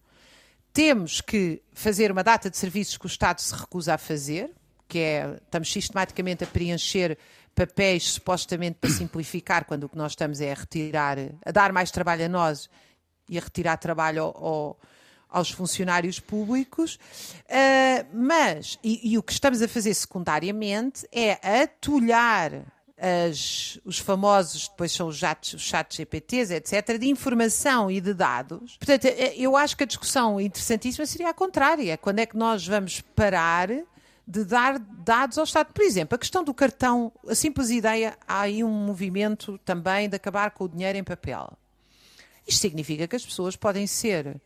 temos 0.72 1.20
que 1.20 1.62
fazer 1.72 2.12
uma 2.12 2.22
data 2.22 2.48
de 2.48 2.56
serviços 2.56 2.96
que 2.96 3.06
o 3.06 3.08
Estado 3.08 3.40
se 3.40 3.54
recusa 3.54 3.94
a 3.94 3.98
fazer, 3.98 4.52
que 4.86 4.98
é, 4.98 5.36
estamos 5.44 5.72
sistematicamente 5.72 6.44
a 6.44 6.46
preencher 6.46 7.18
papéis 7.54 8.12
supostamente 8.12 8.78
para 8.80 8.90
simplificar, 8.90 9.64
quando 9.64 9.84
o 9.84 9.88
que 9.88 9.96
nós 9.96 10.12
estamos 10.12 10.40
é 10.40 10.52
a 10.52 10.54
retirar, 10.54 11.18
a 11.44 11.50
dar 11.50 11.72
mais 11.72 11.90
trabalho 11.90 12.24
a 12.24 12.28
nós 12.28 12.70
e 13.28 13.36
a 13.36 13.40
retirar 13.40 13.76
trabalho 13.76 14.22
ao, 14.22 14.44
ao 14.44 14.80
aos 15.30 15.50
funcionários 15.50 16.18
públicos, 16.18 16.98
uh, 17.46 18.06
mas, 18.12 18.78
e, 18.82 19.12
e, 19.12 19.18
o 19.18 19.22
que 19.22 19.32
estamos 19.32 19.62
a 19.62 19.68
fazer 19.68 19.94
secundariamente 19.94 21.06
é 21.12 21.62
atulhar 21.62 22.64
as, 23.00 23.78
os 23.84 23.98
famosos, 23.98 24.68
depois 24.68 24.92
são 24.92 25.08
os 25.08 25.16
chats, 25.16 25.54
os 25.54 25.62
chats 25.62 25.96
GPTs, 25.96 26.52
etc., 26.52 26.98
de 26.98 27.08
informação 27.08 27.90
e 27.90 28.00
de 28.00 28.12
dados. 28.12 28.76
Portanto, 28.76 29.06
eh, 29.06 29.34
eu 29.36 29.56
acho 29.56 29.76
que 29.76 29.84
a 29.84 29.86
discussão 29.86 30.38
interessantíssima 30.38 31.06
seria 31.06 31.30
a 31.30 31.34
contrária. 31.34 31.96
Quando 31.96 32.18
é 32.18 32.26
que 32.26 32.36
nós 32.36 32.66
vamos 32.66 33.00
parar 33.00 33.70
de 34.26 34.44
dar 34.44 34.78
dados 34.78 35.38
ao 35.38 35.44
Estado? 35.44 35.72
Por 35.72 35.82
exemplo, 35.82 36.14
a 36.14 36.18
questão 36.18 36.44
do 36.44 36.52
cartão, 36.52 37.10
a 37.26 37.34
simples 37.34 37.70
ideia, 37.70 38.18
há 38.28 38.42
aí 38.42 38.62
um 38.62 38.70
movimento 38.70 39.58
também 39.64 40.08
de 40.08 40.16
acabar 40.16 40.50
com 40.50 40.64
o 40.64 40.68
dinheiro 40.68 40.98
em 40.98 41.04
papel. 41.04 41.56
Isto 42.46 42.60
significa 42.60 43.08
que 43.08 43.16
as 43.16 43.24
pessoas 43.24 43.56
podem 43.56 43.86
ser 43.86 44.40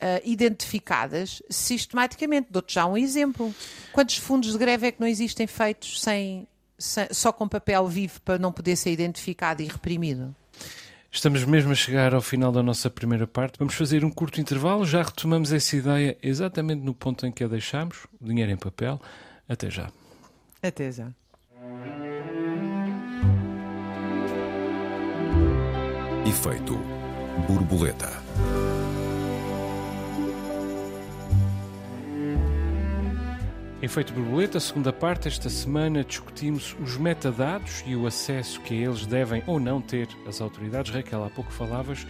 Uh, 0.00 0.22
identificadas 0.24 1.42
sistematicamente. 1.50 2.46
Dou-te 2.52 2.74
já 2.74 2.86
um 2.86 2.96
exemplo. 2.96 3.52
Quantos 3.92 4.16
fundos 4.16 4.52
de 4.52 4.58
greve 4.58 4.86
é 4.86 4.92
que 4.92 5.00
não 5.00 5.08
existem 5.08 5.44
feitos 5.48 6.00
sem, 6.00 6.46
sem, 6.78 7.08
só 7.10 7.32
com 7.32 7.48
papel 7.48 7.84
vivo 7.88 8.20
para 8.20 8.38
não 8.38 8.52
poder 8.52 8.76
ser 8.76 8.92
identificado 8.92 9.60
e 9.60 9.66
reprimido? 9.66 10.32
Estamos 11.10 11.42
mesmo 11.44 11.72
a 11.72 11.74
chegar 11.74 12.14
ao 12.14 12.20
final 12.20 12.52
da 12.52 12.62
nossa 12.62 12.90
primeira 12.90 13.26
parte. 13.26 13.58
Vamos 13.58 13.74
fazer 13.74 14.04
um 14.04 14.10
curto 14.10 14.40
intervalo. 14.40 14.84
Já 14.84 15.02
retomamos 15.02 15.52
essa 15.52 15.74
ideia 15.74 16.16
exatamente 16.22 16.82
no 16.84 16.94
ponto 16.94 17.26
em 17.26 17.32
que 17.32 17.42
a 17.42 17.48
deixámos: 17.48 18.06
o 18.20 18.24
dinheiro 18.24 18.52
em 18.52 18.56
papel. 18.56 19.00
Até 19.48 19.70
já. 19.70 19.90
Até 20.62 20.92
já. 20.92 21.08
Efeito 26.26 26.76
borboleta. 27.46 28.67
Efeito 33.80 34.12
borboleta, 34.12 34.58
segunda 34.58 34.92
parte, 34.92 35.28
esta 35.28 35.48
semana 35.48 36.02
discutimos 36.02 36.74
os 36.82 36.96
metadados 36.96 37.84
e 37.86 37.94
o 37.94 38.08
acesso 38.08 38.60
que 38.62 38.74
a 38.74 38.88
eles 38.88 39.06
devem 39.06 39.40
ou 39.46 39.60
não 39.60 39.80
ter 39.80 40.08
as 40.26 40.40
autoridades. 40.40 40.92
Raquel, 40.92 41.22
há 41.22 41.30
pouco 41.30 41.52
falavas 41.52 42.04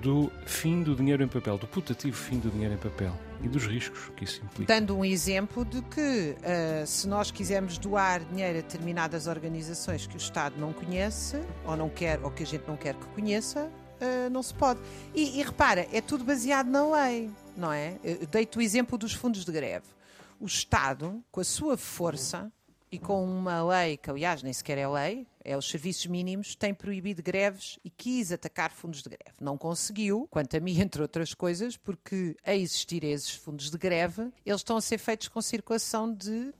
do 0.00 0.30
fim 0.46 0.80
do 0.80 0.94
dinheiro 0.94 1.20
em 1.24 1.26
papel, 1.26 1.58
do 1.58 1.66
putativo 1.66 2.16
fim 2.16 2.38
do 2.38 2.48
dinheiro 2.50 2.74
em 2.74 2.76
papel 2.76 3.12
e 3.42 3.48
dos 3.48 3.66
riscos 3.66 4.12
que 4.16 4.22
isso 4.22 4.40
implica. 4.44 4.72
Dando 4.72 4.96
um 4.96 5.04
exemplo 5.04 5.64
de 5.64 5.82
que 5.82 6.36
uh, 6.38 6.86
se 6.86 7.08
nós 7.08 7.32
quisermos 7.32 7.78
doar 7.78 8.20
dinheiro 8.20 8.60
a 8.60 8.62
determinadas 8.62 9.26
organizações 9.26 10.06
que 10.06 10.14
o 10.14 10.18
Estado 10.18 10.54
não 10.56 10.72
conhece 10.72 11.40
ou 11.66 11.76
não 11.76 11.88
quer 11.88 12.20
ou 12.22 12.30
que 12.30 12.44
a 12.44 12.46
gente 12.46 12.62
não 12.68 12.76
quer 12.76 12.94
que 12.94 13.06
conheça, 13.06 13.64
uh, 13.64 14.30
não 14.30 14.40
se 14.44 14.54
pode. 14.54 14.78
E, 15.12 15.40
e 15.40 15.42
repara, 15.42 15.84
é 15.92 16.00
tudo 16.00 16.22
baseado 16.22 16.68
na 16.68 16.88
lei, 16.88 17.28
não 17.56 17.72
é? 17.72 17.96
Dei-te 18.30 18.56
o 18.56 18.62
exemplo 18.62 18.96
dos 18.96 19.14
fundos 19.14 19.44
de 19.44 19.50
greve 19.50 19.97
o 20.40 20.46
Estado, 20.46 21.22
com 21.30 21.40
a 21.40 21.44
sua 21.44 21.76
força, 21.76 22.52
e 22.90 22.98
com 22.98 23.24
uma 23.24 23.62
lei, 23.62 23.96
que 23.96 24.10
aliás 24.10 24.42
nem 24.42 24.52
sequer 24.52 24.78
é 24.78 24.88
lei, 24.88 25.26
é 25.44 25.56
os 25.56 25.68
serviços 25.68 26.06
mínimos, 26.06 26.54
tem 26.54 26.72
proibido 26.74 27.22
greves 27.22 27.78
e 27.84 27.90
quis 27.90 28.32
atacar 28.32 28.70
fundos 28.72 29.02
de 29.02 29.10
greve. 29.10 29.36
Não 29.40 29.56
conseguiu, 29.56 30.26
quanto 30.30 30.56
a 30.56 30.60
mim, 30.60 30.78
entre 30.80 31.02
outras 31.02 31.34
coisas, 31.34 31.76
porque 31.76 32.36
a 32.44 32.54
existir 32.54 33.04
esses 33.04 33.34
fundos 33.34 33.70
de 33.70 33.78
greve, 33.78 34.30
eles 34.44 34.60
estão 34.60 34.76
a 34.76 34.80
ser 34.80 34.98
feitos 34.98 35.28
com 35.28 35.40
circulação 35.40 36.12
de 36.12 36.30
uh, 36.30 36.54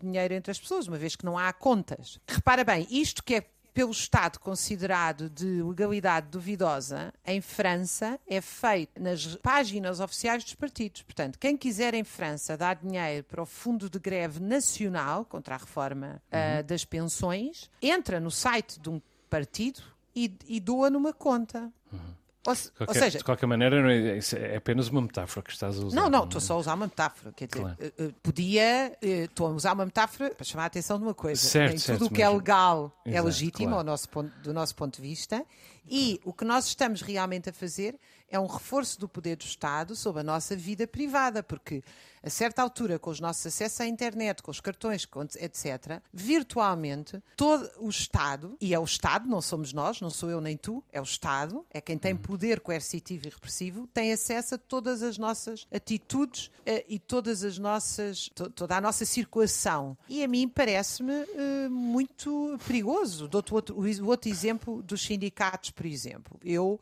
dinheiro 0.00 0.34
entre 0.34 0.50
as 0.50 0.58
pessoas, 0.58 0.88
uma 0.88 0.98
vez 0.98 1.14
que 1.14 1.24
não 1.24 1.36
há 1.36 1.52
contas. 1.52 2.18
Repara 2.26 2.64
bem, 2.64 2.86
isto 2.90 3.22
que 3.22 3.36
é 3.36 3.46
pelo 3.76 3.90
Estado 3.90 4.40
considerado 4.40 5.28
de 5.28 5.62
legalidade 5.62 6.28
duvidosa, 6.28 7.12
em 7.26 7.42
França 7.42 8.18
é 8.26 8.40
feito 8.40 8.98
nas 8.98 9.36
páginas 9.36 10.00
oficiais 10.00 10.42
dos 10.42 10.54
partidos. 10.54 11.02
Portanto, 11.02 11.38
quem 11.38 11.58
quiser 11.58 11.92
em 11.92 12.02
França 12.02 12.56
dar 12.56 12.76
dinheiro 12.76 13.22
para 13.24 13.42
o 13.42 13.44
Fundo 13.44 13.90
de 13.90 13.98
Greve 13.98 14.40
Nacional 14.40 15.26
contra 15.26 15.56
a 15.56 15.58
reforma 15.58 16.22
uhum. 16.32 16.60
uh, 16.60 16.64
das 16.64 16.86
pensões, 16.86 17.70
entra 17.82 18.18
no 18.18 18.30
site 18.30 18.80
de 18.80 18.88
um 18.88 18.98
partido 19.28 19.82
e, 20.14 20.34
e 20.46 20.58
doa 20.58 20.88
numa 20.88 21.12
conta. 21.12 21.70
Uhum. 21.92 22.14
Ou, 22.46 22.54
se, 22.54 22.70
qualquer, 22.70 22.88
ou, 22.88 22.94
seja, 22.94 23.18
de 23.18 23.24
qualquer 23.24 23.46
maneira, 23.46 23.92
é, 23.92 24.18
é, 24.18 24.56
apenas 24.56 24.88
uma 24.88 25.02
metáfora 25.02 25.44
que 25.44 25.52
estás 25.52 25.78
a 25.78 25.84
usar. 25.84 26.00
Não, 26.00 26.08
não, 26.08 26.24
estou 26.24 26.40
só 26.40 26.54
a 26.54 26.58
usar 26.58 26.74
uma 26.74 26.86
metáfora. 26.86 27.32
Quer 27.32 27.46
dizer, 27.46 27.60
claro. 27.60 27.76
Eh, 27.80 27.92
eh, 27.98 28.10
podia. 28.22 28.96
Eh, 29.02 29.24
estou 29.24 29.48
a 29.48 29.50
usar 29.50 29.72
uma 29.72 29.84
metáfora 29.84 30.30
para 30.30 30.44
chamar 30.44 30.64
a 30.64 30.66
atenção 30.66 30.98
de 30.98 31.04
uma 31.04 31.14
coisa. 31.14 31.40
Certo, 31.40 31.70
Nem 31.70 31.78
certo, 31.78 31.98
tudo 31.98 32.12
o 32.12 32.14
que 32.14 32.22
é 32.22 32.28
legal 32.28 32.92
é 33.04 33.10
Exato, 33.10 33.22
é 33.22 33.26
legítimo 33.26 33.70
claro. 33.70 33.86
nosso 33.86 34.08
ponto, 34.08 34.38
do 34.40 34.54
nosso 34.54 34.74
ponto 34.74 34.96
de 34.96 35.02
vista. 35.02 35.44
E 35.88 36.20
o 36.24 36.32
que 36.32 36.44
nós 36.44 36.66
estamos 36.66 37.00
realmente 37.00 37.50
a 37.50 37.52
fazer 37.52 37.98
é 38.28 38.38
um 38.38 38.46
reforço 38.46 38.98
do 38.98 39.08
poder 39.08 39.36
do 39.36 39.44
Estado 39.44 39.94
sobre 39.94 40.20
a 40.20 40.24
nossa 40.24 40.56
vida 40.56 40.86
privada, 40.86 41.42
porque 41.42 41.82
a 42.26 42.30
certa 42.30 42.60
altura, 42.60 42.98
com 42.98 43.08
os 43.08 43.20
nossos 43.20 43.46
acessos 43.46 43.80
à 43.80 43.86
internet, 43.86 44.42
com 44.42 44.50
os 44.50 44.60
cartões, 44.60 45.06
etc., 45.36 46.02
virtualmente, 46.12 47.22
todo 47.36 47.70
o 47.78 47.88
Estado, 47.88 48.56
e 48.60 48.74
é 48.74 48.78
o 48.80 48.84
Estado, 48.84 49.28
não 49.28 49.40
somos 49.40 49.72
nós, 49.72 50.00
não 50.00 50.10
sou 50.10 50.28
eu 50.28 50.40
nem 50.40 50.56
tu, 50.56 50.82
é 50.92 51.00
o 51.00 51.04
Estado, 51.04 51.64
é 51.72 51.80
quem 51.80 51.96
tem 51.96 52.16
poder 52.16 52.58
coercitivo 52.58 53.28
e 53.28 53.30
repressivo, 53.30 53.86
tem 53.94 54.12
acesso 54.12 54.56
a 54.56 54.58
todas 54.58 55.04
as 55.04 55.16
nossas 55.18 55.68
atitudes 55.72 56.46
uh, 56.46 56.84
e 56.88 56.98
todas 56.98 57.44
as 57.44 57.58
nossas, 57.58 58.28
to 58.34 58.50
toda 58.50 58.76
a 58.76 58.80
nossa 58.80 59.04
circulação. 59.04 59.96
E 60.08 60.24
a 60.24 60.26
mim 60.26 60.48
parece-me 60.48 61.12
uh, 61.12 61.70
muito 61.70 62.58
perigoso. 62.66 63.28
Dou-te 63.28 63.54
outro, 63.54 63.76
o 63.78 64.06
outro 64.06 64.28
exemplo 64.28 64.82
dos 64.82 65.02
sindicatos, 65.02 65.70
por 65.70 65.86
exemplo. 65.86 66.40
Eu 66.44 66.80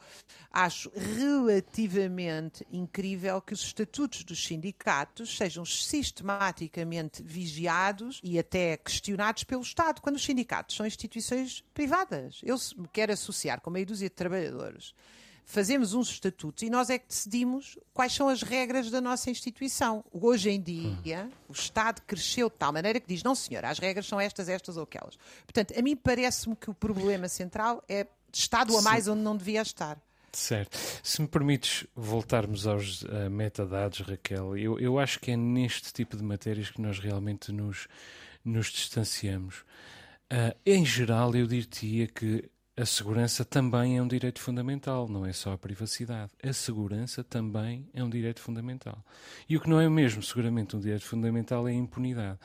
acho 0.50 0.90
relativamente 0.94 2.66
incrível 2.72 3.42
que 3.42 3.52
os 3.52 3.60
estatutos 3.60 4.24
dos 4.24 4.42
sindicatos 4.42 5.33
sejam 5.36 5.64
sistematicamente 5.64 7.22
vigiados 7.22 8.20
e 8.22 8.38
até 8.38 8.76
questionados 8.76 9.44
pelo 9.44 9.62
Estado, 9.62 10.00
quando 10.00 10.16
os 10.16 10.24
sindicatos 10.24 10.76
são 10.76 10.86
instituições 10.86 11.64
privadas. 11.72 12.40
Eu 12.42 12.56
me 12.76 12.88
quero 12.88 13.12
associar 13.12 13.60
com 13.60 13.70
meia 13.70 13.86
dúzia 13.86 14.08
de 14.08 14.14
trabalhadores 14.14 14.94
fazemos 15.44 15.94
uns 15.94 16.10
estatutos 16.10 16.62
e 16.62 16.70
nós 16.70 16.90
é 16.90 16.98
que 16.98 17.08
decidimos 17.08 17.78
quais 17.92 18.12
são 18.12 18.28
as 18.28 18.42
regras 18.42 18.90
da 18.90 19.00
nossa 19.00 19.30
instituição. 19.30 20.04
Hoje 20.12 20.50
em 20.50 20.60
dia, 20.60 21.28
o 21.48 21.52
Estado 21.52 22.02
cresceu 22.06 22.48
de 22.48 22.56
tal 22.56 22.72
maneira 22.72 22.98
que 22.98 23.06
diz: 23.06 23.22
não, 23.22 23.34
senhor, 23.34 23.64
as 23.64 23.78
regras 23.78 24.06
são 24.06 24.20
estas, 24.20 24.48
estas 24.48 24.76
ou 24.76 24.84
aquelas. 24.84 25.16
Portanto, 25.44 25.78
a 25.78 25.82
mim 25.82 25.96
parece-me 25.96 26.56
que 26.56 26.70
o 26.70 26.74
problema 26.74 27.28
central 27.28 27.82
é 27.88 28.06
Estado 28.32 28.76
a 28.76 28.82
mais 28.82 29.06
onde 29.06 29.22
não 29.22 29.36
devia 29.36 29.62
estar. 29.62 29.96
Certo. 30.34 30.76
Se 31.02 31.22
me 31.22 31.28
permites 31.28 31.86
voltarmos 31.94 32.66
aos 32.66 33.02
uh, 33.02 33.30
metadados, 33.30 34.00
Raquel, 34.00 34.56
eu, 34.56 34.78
eu 34.80 34.98
acho 34.98 35.20
que 35.20 35.30
é 35.30 35.36
neste 35.36 35.92
tipo 35.92 36.16
de 36.16 36.24
matérias 36.24 36.70
que 36.70 36.80
nós 36.80 36.98
realmente 36.98 37.52
nos, 37.52 37.86
nos 38.44 38.66
distanciamos. 38.66 39.64
Uh, 40.32 40.56
em 40.66 40.84
geral, 40.84 41.34
eu 41.36 41.46
diria 41.46 42.08
que 42.08 42.50
a 42.76 42.84
segurança 42.84 43.44
também 43.44 43.96
é 43.96 44.02
um 44.02 44.08
direito 44.08 44.40
fundamental, 44.40 45.08
não 45.08 45.24
é 45.24 45.32
só 45.32 45.52
a 45.52 45.58
privacidade. 45.58 46.32
A 46.42 46.52
segurança 46.52 47.22
também 47.22 47.88
é 47.94 48.02
um 48.02 48.10
direito 48.10 48.40
fundamental. 48.40 49.04
E 49.48 49.56
o 49.56 49.60
que 49.60 49.70
não 49.70 49.80
é 49.80 49.88
mesmo 49.88 50.20
seguramente 50.20 50.74
um 50.74 50.80
direito 50.80 51.04
fundamental 51.04 51.68
é 51.68 51.70
a 51.70 51.74
impunidade. 51.74 52.40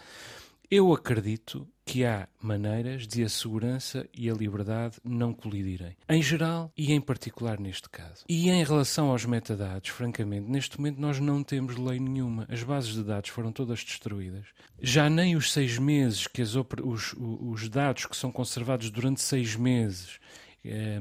Eu 0.70 0.94
acredito 0.94 1.68
que 1.90 2.06
há 2.06 2.28
maneiras 2.40 3.08
de 3.08 3.24
a 3.24 3.30
segurança 3.30 4.08
e 4.14 4.30
a 4.30 4.34
liberdade 4.36 4.98
não 5.04 5.34
colidirem. 5.34 5.98
Em 6.08 6.22
geral 6.22 6.72
e 6.78 6.94
em 6.94 7.02
particular 7.02 7.60
neste 7.60 7.90
caso. 7.90 8.26
E 8.30 8.48
em 8.48 8.64
relação 8.64 9.10
aos 9.10 9.26
metadados, 9.26 9.90
francamente, 9.90 10.48
neste 10.48 10.80
momento 10.80 11.02
nós 11.02 11.20
não 11.20 11.44
temos 11.44 11.78
lei 11.78 12.00
nenhuma. 12.00 12.46
As 12.48 12.62
bases 12.62 12.94
de 12.94 13.02
dados 13.02 13.32
foram 13.32 13.52
todas 13.52 13.84
destruídas. 13.84 14.46
Já 14.80 15.10
nem 15.10 15.36
os 15.36 15.52
seis 15.52 15.80
meses 15.80 16.28
que 16.28 16.44
as, 16.44 16.54
os, 16.54 17.16
os 17.18 17.68
dados 17.68 18.06
que 18.06 18.16
são 18.16 18.32
conservados 18.32 18.92
durante 18.92 19.20
seis 19.20 19.56
meses 19.56 20.20
eh, 20.64 21.00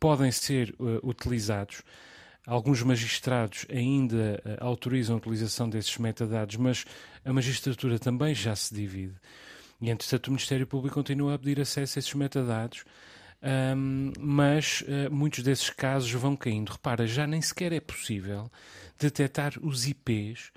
podem 0.00 0.32
ser 0.32 0.74
uh, 0.78 1.06
utilizados. 1.06 1.82
Alguns 2.46 2.82
magistrados 2.82 3.66
ainda 3.70 4.42
uh, 4.42 4.64
autorizam 4.64 5.16
a 5.16 5.18
utilização 5.18 5.68
desses 5.68 5.98
metadados, 5.98 6.56
mas 6.56 6.86
a 7.26 7.30
magistratura 7.30 7.98
também 7.98 8.34
já 8.34 8.56
se 8.56 8.74
divide. 8.74 9.16
E, 9.80 9.90
entretanto, 9.90 10.28
o 10.28 10.30
Ministério 10.30 10.66
Público 10.66 10.94
continua 10.94 11.34
a 11.34 11.38
pedir 11.38 11.60
acesso 11.60 11.98
a 11.98 12.00
esses 12.00 12.14
metadados, 12.14 12.84
um, 13.76 14.12
mas 14.18 14.82
uh, 14.82 15.12
muitos 15.12 15.42
desses 15.42 15.68
casos 15.70 16.10
vão 16.12 16.34
caindo. 16.34 16.72
Repara, 16.72 17.06
já 17.06 17.26
nem 17.26 17.42
sequer 17.42 17.72
é 17.72 17.80
possível 17.80 18.50
detectar 18.98 19.54
os 19.60 19.86
IPs, 19.86 20.50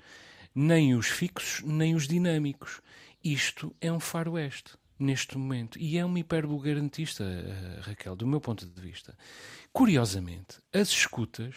nem 0.54 0.94
os 0.94 1.08
fixos, 1.08 1.62
nem 1.64 1.94
os 1.94 2.08
dinâmicos. 2.08 2.80
Isto 3.22 3.74
é 3.80 3.92
um 3.92 4.00
faroeste 4.00 4.72
neste 4.98 5.36
momento. 5.36 5.78
E 5.78 5.98
é 5.98 6.04
uma 6.04 6.18
hipérbole 6.18 6.62
garantista, 6.62 7.24
uh, 7.24 7.80
Raquel, 7.82 8.16
do 8.16 8.26
meu 8.26 8.40
ponto 8.40 8.66
de 8.66 8.80
vista. 8.80 9.16
Curiosamente, 9.72 10.56
as 10.72 10.88
escutas 10.88 11.54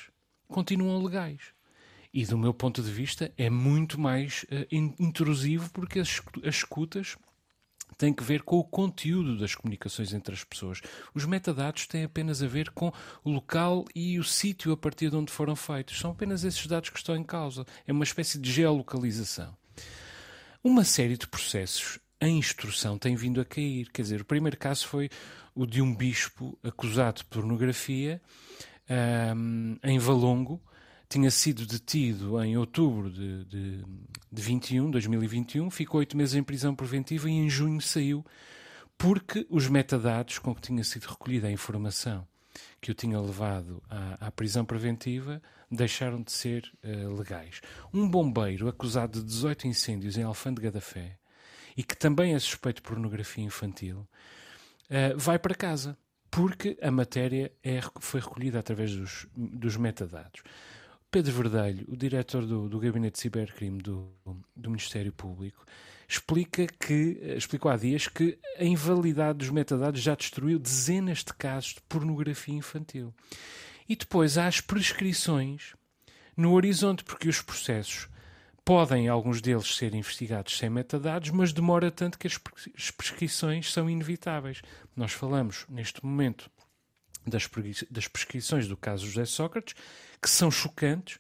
continuam 0.48 1.02
legais. 1.02 1.54
E 2.14 2.26
do 2.26 2.38
meu 2.38 2.54
ponto 2.54 2.84
de 2.84 2.92
vista 2.92 3.32
é 3.38 3.50
muito 3.50 3.98
mais 3.98 4.44
uh, 4.44 4.68
intrusivo 5.00 5.72
porque 5.72 6.00
as 6.00 6.20
escutas 6.44 7.16
têm 7.98 8.14
que 8.14 8.24
ver 8.24 8.42
com 8.44 8.58
o 8.58 8.64
conteúdo 8.64 9.38
das 9.38 9.56
comunicações 9.56 10.14
entre 10.14 10.34
as 10.34 10.44
pessoas. 10.44 10.82
Os 11.14 11.26
metadados 11.26 11.88
têm 11.88 12.04
apenas 12.04 12.42
a 12.42 12.48
ver 12.48 12.70
com 12.72 12.92
o 13.24 13.30
local 13.30 13.86
e 13.96 14.18
o 14.20 14.24
sítio 14.24 14.72
a 14.72 14.78
partir 14.78 15.10
de 15.10 15.16
onde 15.16 15.32
foram 15.32 15.56
feitos. 15.56 16.00
São 16.00 16.12
apenas 16.12 16.44
esses 16.44 16.66
dados 16.68 16.90
que 16.90 16.98
estão 16.98 17.16
em 17.16 17.24
causa. 17.24 17.66
É 17.86 17.92
uma 17.92 18.04
espécie 18.04 18.40
de 18.40 18.52
geolocalização. 18.52 19.56
Uma 20.64 20.84
série 20.84 21.18
de 21.18 21.28
processos 21.28 22.00
em 22.22 22.38
instrução 22.38 22.98
tem 22.98 23.16
vindo 23.16 23.42
a 23.42 23.46
cair. 23.46 23.90
Quer 23.92 24.04
dizer, 24.04 24.22
o 24.22 24.26
primeiro 24.26 24.58
caso 24.58 24.88
foi 24.88 25.10
o 25.56 25.66
de 25.66 25.82
um 25.82 25.94
bispo 25.94 26.58
acusado 26.64 27.18
de 27.18 27.26
pornografia 27.26 28.22
um, 29.36 29.78
em 29.84 29.98
Valongo, 30.00 30.62
tinha 31.12 31.30
sido 31.30 31.66
detido 31.66 32.42
em 32.42 32.56
outubro 32.56 33.12
de, 33.12 33.44
de, 33.44 33.86
de 34.32 34.42
21, 34.42 34.90
2021, 34.90 35.70
ficou 35.70 36.00
oito 36.00 36.16
meses 36.16 36.36
em 36.36 36.42
prisão 36.42 36.74
preventiva 36.74 37.30
e 37.30 37.34
em 37.34 37.50
junho 37.50 37.82
saiu 37.82 38.26
porque 38.98 39.46
os 39.50 39.68
metadados 39.68 40.40
com 40.40 40.56
que 40.56 40.62
tinha 40.62 40.86
sido 40.86 41.04
recolhida 41.08 41.50
a 41.50 41.52
informação 41.52 42.26
que 42.80 42.92
o 42.92 42.94
tinha 42.94 43.20
levado 43.20 43.84
à, 43.90 44.28
à 44.28 44.32
prisão 44.32 44.64
preventiva 44.64 45.42
deixaram 45.70 46.22
de 46.22 46.32
ser 46.32 46.72
uh, 46.82 47.14
legais. 47.14 47.60
Um 47.94 48.10
bombeiro 48.10 48.70
acusado 48.70 49.20
de 49.20 49.26
18 49.26 49.68
incêndios 49.68 50.18
em 50.18 50.24
Alfândega 50.24 50.72
da 50.72 50.80
Fé 50.80 51.18
e 51.76 51.84
que 51.84 51.98
também 51.98 52.36
é 52.36 52.40
suspeito 52.40 52.82
de 52.82 52.88
pornografia 52.88 53.44
infantil 53.44 54.08
uh, 54.90 55.18
vai 55.18 55.38
para 55.38 55.56
casa 55.56 55.98
porque 56.30 56.78
a 56.82 56.90
matéria 56.90 57.52
é, 57.62 57.82
foi 58.00 58.22
recolhida 58.22 58.60
através 58.60 58.96
dos, 58.96 59.28
dos 59.36 59.76
metadados. 59.76 60.42
Pedro 61.12 61.34
Verdelho, 61.34 61.86
o 61.90 61.98
diretor 61.98 62.46
do, 62.46 62.70
do 62.70 62.80
Gabinete 62.80 63.16
de 63.16 63.20
Cibercrime 63.20 63.82
do, 63.82 64.08
do 64.56 64.70
Ministério 64.70 65.12
Público, 65.12 65.66
explica 66.08 66.66
que, 66.66 67.20
explicou 67.36 67.70
há 67.70 67.76
dias 67.76 68.08
que 68.08 68.40
a 68.58 68.64
invalidade 68.64 69.40
dos 69.40 69.50
metadados 69.50 70.02
já 70.02 70.16
destruiu 70.16 70.58
dezenas 70.58 71.20
de 71.20 71.34
casos 71.34 71.74
de 71.74 71.82
pornografia 71.82 72.56
infantil. 72.56 73.14
E 73.90 73.96
depois 73.96 74.38
há 74.38 74.48
as 74.48 74.62
prescrições 74.62 75.74
no 76.38 76.54
horizonte, 76.54 77.04
porque 77.04 77.28
os 77.28 77.42
processos 77.42 78.08
podem, 78.64 79.10
alguns 79.10 79.42
deles, 79.42 79.76
ser 79.76 79.94
investigados 79.94 80.58
sem 80.58 80.70
metadados, 80.70 81.30
mas 81.30 81.52
demora 81.52 81.92
tanto 81.92 82.18
que 82.18 82.28
as 82.28 82.38
prescrições 82.90 83.70
são 83.74 83.90
inevitáveis. 83.90 84.62
Nós 84.96 85.12
falamos, 85.12 85.66
neste 85.68 86.06
momento, 86.06 86.50
das, 87.26 87.50
das 87.90 88.08
prescrições 88.08 88.68
do 88.68 88.78
caso 88.78 89.06
José 89.06 89.26
Sócrates, 89.26 89.76
que 90.22 90.30
são 90.30 90.50
chocantes, 90.50 91.20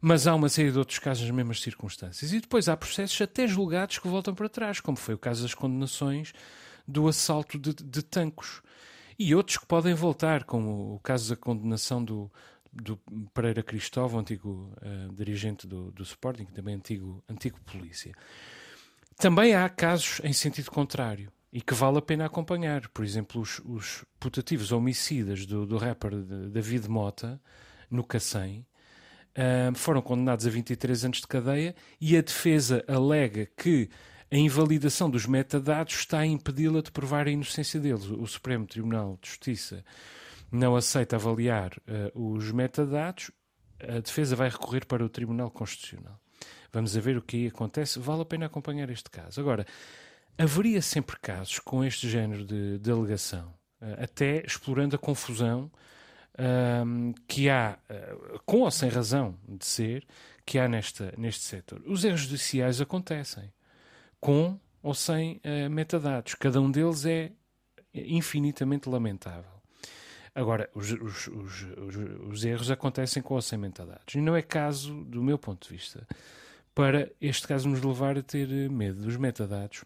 mas 0.00 0.26
há 0.26 0.34
uma 0.34 0.48
série 0.48 0.70
de 0.70 0.78
outros 0.78 0.98
casos 0.98 1.24
nas 1.24 1.34
mesmas 1.34 1.60
circunstâncias. 1.60 2.32
E 2.32 2.40
depois 2.40 2.68
há 2.68 2.76
processos 2.76 3.20
até 3.20 3.46
julgados 3.46 3.98
que 3.98 4.08
voltam 4.08 4.34
para 4.34 4.48
trás, 4.48 4.80
como 4.80 4.96
foi 4.96 5.14
o 5.14 5.18
caso 5.18 5.42
das 5.42 5.54
condenações 5.54 6.32
do 6.86 7.08
assalto 7.08 7.58
de, 7.58 7.72
de 7.72 8.02
tancos. 8.02 8.62
E 9.18 9.34
outros 9.34 9.56
que 9.56 9.66
podem 9.66 9.94
voltar, 9.94 10.44
como 10.44 10.94
o 10.94 11.00
caso 11.00 11.30
da 11.30 11.36
condenação 11.36 12.04
do, 12.04 12.30
do 12.70 12.98
Pereira 13.32 13.62
Cristóvão, 13.62 14.20
antigo 14.20 14.72
uh, 14.76 15.14
dirigente 15.14 15.66
do, 15.66 15.90
do 15.90 16.02
Sporting, 16.02 16.44
também 16.46 16.74
antigo, 16.74 17.24
antigo 17.28 17.58
polícia. 17.62 18.14
Também 19.16 19.54
há 19.54 19.66
casos 19.70 20.20
em 20.22 20.34
sentido 20.34 20.70
contrário 20.70 21.32
e 21.56 21.62
que 21.62 21.72
vale 21.72 21.96
a 21.96 22.02
pena 22.02 22.26
acompanhar. 22.26 22.86
Por 22.88 23.02
exemplo, 23.02 23.40
os, 23.40 23.62
os 23.64 24.04
putativos 24.20 24.72
homicidas 24.72 25.46
do, 25.46 25.64
do 25.64 25.78
rapper 25.78 26.14
David 26.14 26.86
Mota, 26.86 27.40
no 27.90 28.04
Cacém, 28.04 28.66
foram 29.74 30.02
condenados 30.02 30.46
a 30.46 30.50
23 30.50 31.06
anos 31.06 31.20
de 31.22 31.26
cadeia 31.26 31.74
e 31.98 32.14
a 32.14 32.20
defesa 32.20 32.84
alega 32.86 33.48
que 33.56 33.88
a 34.30 34.36
invalidação 34.36 35.08
dos 35.08 35.24
metadados 35.24 35.94
está 35.94 36.18
a 36.18 36.26
impedi-la 36.26 36.82
de 36.82 36.92
provar 36.92 37.26
a 37.26 37.30
inocência 37.30 37.80
deles. 37.80 38.04
O 38.04 38.26
Supremo 38.26 38.66
Tribunal 38.66 39.18
de 39.22 39.30
Justiça 39.30 39.82
não 40.52 40.76
aceita 40.76 41.16
avaliar 41.16 41.72
uh, 42.14 42.34
os 42.34 42.52
metadados, 42.52 43.30
a 43.80 44.00
defesa 44.00 44.36
vai 44.36 44.50
recorrer 44.50 44.84
para 44.84 45.02
o 45.02 45.08
Tribunal 45.08 45.50
Constitucional. 45.50 46.20
Vamos 46.70 46.94
a 46.94 47.00
ver 47.00 47.16
o 47.16 47.22
que 47.22 47.46
acontece. 47.46 47.98
Vale 47.98 48.20
a 48.20 48.26
pena 48.26 48.44
acompanhar 48.44 48.90
este 48.90 49.08
caso. 49.08 49.40
Agora, 49.40 49.64
haveria 50.38 50.82
sempre 50.82 51.16
casos 51.20 51.58
com 51.58 51.84
este 51.84 52.08
género 52.08 52.44
de, 52.44 52.78
de 52.78 52.90
alegação, 52.90 53.54
uh, 53.80 54.02
até 54.02 54.44
explorando 54.44 54.96
a 54.96 54.98
confusão 54.98 55.70
um, 56.38 57.14
que 57.26 57.48
há, 57.48 57.78
uh, 57.90 58.40
com 58.44 58.60
ou 58.60 58.70
sem 58.70 58.88
razão 58.88 59.38
de 59.48 59.64
ser, 59.64 60.06
que 60.44 60.58
há 60.58 60.68
nesta, 60.68 61.12
neste 61.16 61.44
setor. 61.44 61.82
Os 61.86 62.04
erros 62.04 62.20
judiciais 62.20 62.80
acontecem, 62.80 63.52
com 64.20 64.58
ou 64.82 64.94
sem 64.94 65.40
uh, 65.44 65.70
metadados. 65.70 66.34
Cada 66.34 66.60
um 66.60 66.70
deles 66.70 67.04
é 67.04 67.32
infinitamente 67.92 68.88
lamentável. 68.88 69.56
Agora, 70.34 70.68
os, 70.74 70.92
os, 70.92 71.28
os, 71.28 71.66
os, 72.28 72.44
erros 72.44 72.70
acontecem 72.70 73.22
com 73.22 73.34
ou 73.34 73.42
sem 73.42 73.58
metadados. 73.58 74.14
E 74.14 74.18
não 74.18 74.36
é 74.36 74.42
caso, 74.42 74.92
do 75.04 75.22
meu 75.22 75.38
ponto 75.38 75.66
de 75.66 75.74
vista, 75.74 76.06
para 76.74 77.10
este 77.18 77.48
caso 77.48 77.66
nos 77.66 77.80
levar 77.80 78.18
a 78.18 78.22
ter 78.22 78.46
medo 78.68 79.02
dos 79.02 79.16
metadados, 79.16 79.82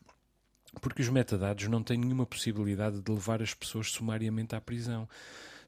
porque 0.80 1.02
os 1.02 1.08
metadados 1.08 1.66
não 1.68 1.82
têm 1.82 1.98
nenhuma 1.98 2.26
possibilidade 2.26 3.00
de 3.00 3.10
levar 3.10 3.42
as 3.42 3.54
pessoas 3.54 3.90
sumariamente 3.90 4.54
à 4.54 4.60
prisão 4.60 5.08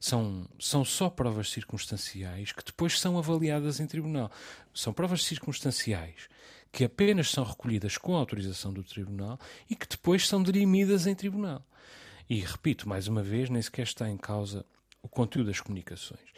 são, 0.03 0.45
são 0.59 0.83
só 0.83 1.09
provas 1.09 1.49
circunstanciais 1.49 2.51
que 2.51 2.61
depois 2.61 2.99
são 2.99 3.17
avaliadas 3.17 3.79
em 3.79 3.87
tribunal. 3.87 4.29
São 4.73 4.91
provas 4.91 5.23
circunstanciais 5.23 6.27
que 6.73 6.83
apenas 6.83 7.31
são 7.31 7.45
recolhidas 7.45 7.97
com 7.97 8.13
a 8.13 8.19
autorização 8.19 8.73
do 8.73 8.83
tribunal 8.83 9.39
e 9.69 9.77
que 9.77 9.87
depois 9.87 10.27
são 10.27 10.43
dirimidas 10.43 11.07
em 11.07 11.15
tribunal. 11.15 11.65
E 12.29 12.41
repito 12.41 12.89
mais 12.89 13.07
uma 13.07 13.23
vez, 13.23 13.49
nem 13.49 13.61
sequer 13.61 13.83
está 13.83 14.09
em 14.09 14.17
causa 14.17 14.65
o 15.01 15.07
conteúdo 15.07 15.47
das 15.47 15.61
comunicações. 15.61 16.33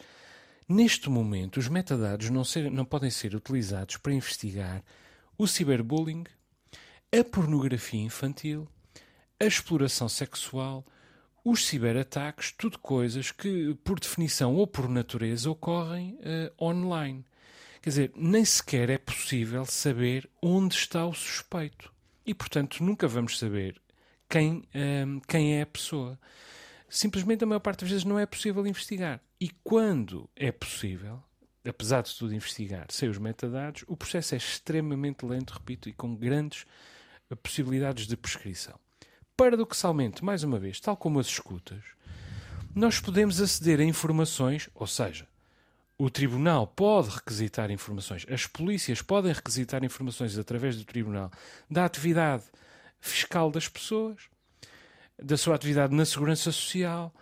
Neste 0.68 1.10
momento, 1.10 1.56
os 1.56 1.66
metadados 1.66 2.30
não, 2.30 2.44
ser, 2.44 2.70
não 2.70 2.84
podem 2.84 3.10
ser 3.10 3.34
utilizados 3.34 3.96
para 3.96 4.14
investigar 4.14 4.80
o 5.36 5.48
ciberbullying, 5.48 6.22
a 7.12 7.24
pornografia 7.24 8.00
infantil, 8.00 8.68
a 9.38 9.44
exploração 9.44 10.08
sexual, 10.08 10.84
os 11.44 11.66
ciberataques, 11.66 12.50
tudo 12.50 12.78
coisas 12.78 13.30
que, 13.30 13.74
por 13.84 14.00
definição 14.00 14.56
ou 14.56 14.66
por 14.66 14.88
natureza, 14.88 15.50
ocorrem 15.50 16.18
uh, 16.18 16.64
online. 16.64 17.24
Quer 17.80 17.90
dizer, 17.90 18.12
nem 18.16 18.44
sequer 18.44 18.90
é 18.90 18.98
possível 18.98 19.64
saber 19.64 20.28
onde 20.42 20.74
está 20.74 21.06
o 21.06 21.14
suspeito. 21.14 21.92
E, 22.26 22.34
portanto, 22.34 22.82
nunca 22.82 23.06
vamos 23.06 23.38
saber 23.38 23.80
quem, 24.28 24.56
uh, 24.58 25.20
quem 25.28 25.58
é 25.58 25.62
a 25.62 25.66
pessoa. 25.66 26.18
Simplesmente, 26.88 27.44
a 27.44 27.46
maior 27.46 27.60
parte 27.60 27.82
das 27.82 27.90
vezes, 27.90 28.04
não 28.04 28.18
é 28.18 28.26
possível 28.26 28.66
investigar. 28.66 29.20
E 29.40 29.50
quando 29.62 30.28
é 30.34 30.50
possível, 30.50 31.22
apesar 31.64 32.02
de 32.02 32.12
tudo 32.12 32.34
investigar 32.34 32.86
sem 32.90 33.08
os 33.08 33.18
metadados, 33.18 33.84
o 33.86 33.96
processo 33.96 34.34
é 34.34 34.38
extremamente 34.38 35.24
lento, 35.24 35.52
repito, 35.52 35.88
e 35.88 35.92
com 35.92 36.16
grandes 36.16 36.66
possibilidades 37.34 38.06
de 38.06 38.16
prescrição. 38.16 38.78
Paradoxalmente, 39.36 40.24
mais 40.24 40.44
uma 40.44 40.58
vez, 40.58 40.78
tal 40.78 40.96
como 40.96 41.18
as 41.18 41.26
escutas, 41.26 41.82
nós 42.74 43.00
podemos 43.00 43.40
aceder 43.40 43.80
a 43.80 43.84
informações, 43.84 44.68
ou 44.74 44.86
seja, 44.86 45.26
o 45.98 46.10
tribunal 46.10 46.66
pode 46.66 47.08
requisitar 47.08 47.70
informações, 47.70 48.26
as 48.28 48.46
polícias 48.46 49.00
podem 49.00 49.32
requisitar 49.32 49.82
informações 49.82 50.38
através 50.38 50.76
do 50.76 50.84
tribunal 50.84 51.30
da 51.70 51.84
atividade 51.86 52.44
fiscal 53.00 53.50
das 53.50 53.66
pessoas, 53.66 54.28
da 55.20 55.36
sua 55.36 55.54
atividade 55.54 55.94
na 55.94 56.04
segurança 56.04 56.52
social, 56.52 57.14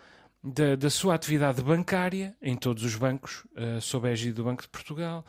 da, 0.43 0.77
da 0.77 0.91
sua 0.91 1.15
atividade 1.15 1.63
bancária 1.63 2.37
em 2.43 2.57
todos 2.57 2.83
os 2.83 2.97
bancos, 2.97 3.45
uh, 3.57 3.81
sob 3.81 4.09
a 4.09 4.13
égide 4.13 4.33
do 4.33 4.45
Banco 4.45 4.63
de 4.63 4.69
Portugal, 4.69 5.25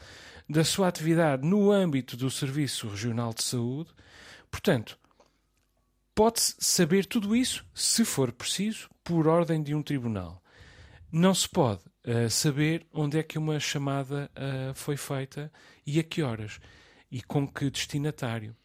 da 0.49 0.63
sua 0.63 0.87
atividade 0.87 1.47
no 1.47 1.71
âmbito 1.71 2.17
do 2.17 2.29
Serviço 2.29 2.87
Regional 2.87 3.33
de 3.33 3.43
Saúde. 3.43 3.89
Portanto, 4.49 4.97
Pode-se 6.15 6.55
saber 6.59 7.05
tudo 7.05 7.35
isso, 7.35 7.65
se 7.73 8.05
for 8.05 8.31
preciso, 8.31 8.89
por 9.03 9.27
ordem 9.27 9.61
de 9.61 9.75
um 9.75 9.83
tribunal. 9.83 10.41
Não 11.11 11.35
se 11.35 11.47
pode 11.47 11.81
uh, 12.07 12.29
saber 12.29 12.87
onde 12.93 13.19
é 13.19 13.23
que 13.23 13.37
uma 13.37 13.59
chamada 13.59 14.31
uh, 14.31 14.73
foi 14.73 14.95
feita 14.95 15.51
e 15.85 15.99
a 15.99 16.03
que 16.03 16.23
horas 16.23 16.61
e 17.11 17.21
com 17.21 17.45
que 17.45 17.69
destinatário. 17.69 18.55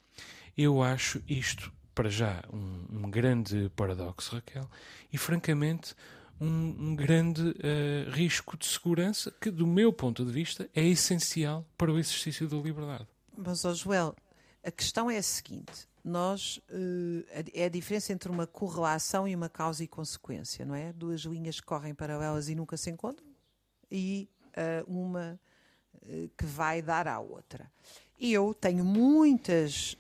Eu 0.57 0.81
acho 0.81 1.21
isto, 1.27 1.73
para 1.93 2.09
já, 2.09 2.41
um, 2.53 3.05
um 3.05 3.11
grande 3.11 3.69
paradoxo, 3.75 4.37
Raquel, 4.37 4.71
e 5.13 5.19
francamente 5.19 5.97
um, 6.41 6.77
um 6.79 6.95
grande 6.95 7.43
uh, 7.43 8.11
risco 8.13 8.57
de 8.57 8.67
segurança 8.67 9.35
que, 9.41 9.51
do 9.51 9.67
meu 9.67 9.93
ponto 9.93 10.25
de 10.25 10.31
vista, 10.31 10.71
é 10.73 10.87
essencial 10.87 11.67
para 11.77 11.91
o 11.91 11.99
exercício 11.99 12.47
da 12.47 12.57
liberdade. 12.59 13.09
Mas, 13.37 13.65
oh 13.65 13.75
Joel, 13.75 14.15
a 14.65 14.71
questão 14.71 15.11
é 15.11 15.19
a 15.19 15.23
seguinte: 15.23 15.89
nós 16.05 16.59
uh, 16.71 17.25
é 17.53 17.65
a 17.65 17.69
diferença 17.69 18.13
entre 18.13 18.31
uma 18.31 18.47
correlação 18.47 19.27
e 19.27 19.35
uma 19.35 19.49
causa 19.49 19.85
e 19.85 19.89
consequência, 19.89 20.65
não 20.65 20.75
é? 20.75 20.93
Duas 20.93 21.23
linhas 21.23 21.61
que 21.61 21.67
correm 21.67 21.95
paralelas 21.95 22.49
e 22.49 22.55
nunca 22.55 22.77
se 22.77 22.91
encontram 22.91 23.27
e 23.91 24.29
uh, 24.49 24.91
uma 24.91 25.41
uh, 26.03 26.31
que 26.37 26.47
vai 26.47 26.81
dar 26.81 27.09
à 27.09 27.19
outra. 27.19 27.71
Eu 28.19 28.53
tenho 28.53 28.85
muitas, 28.85 29.97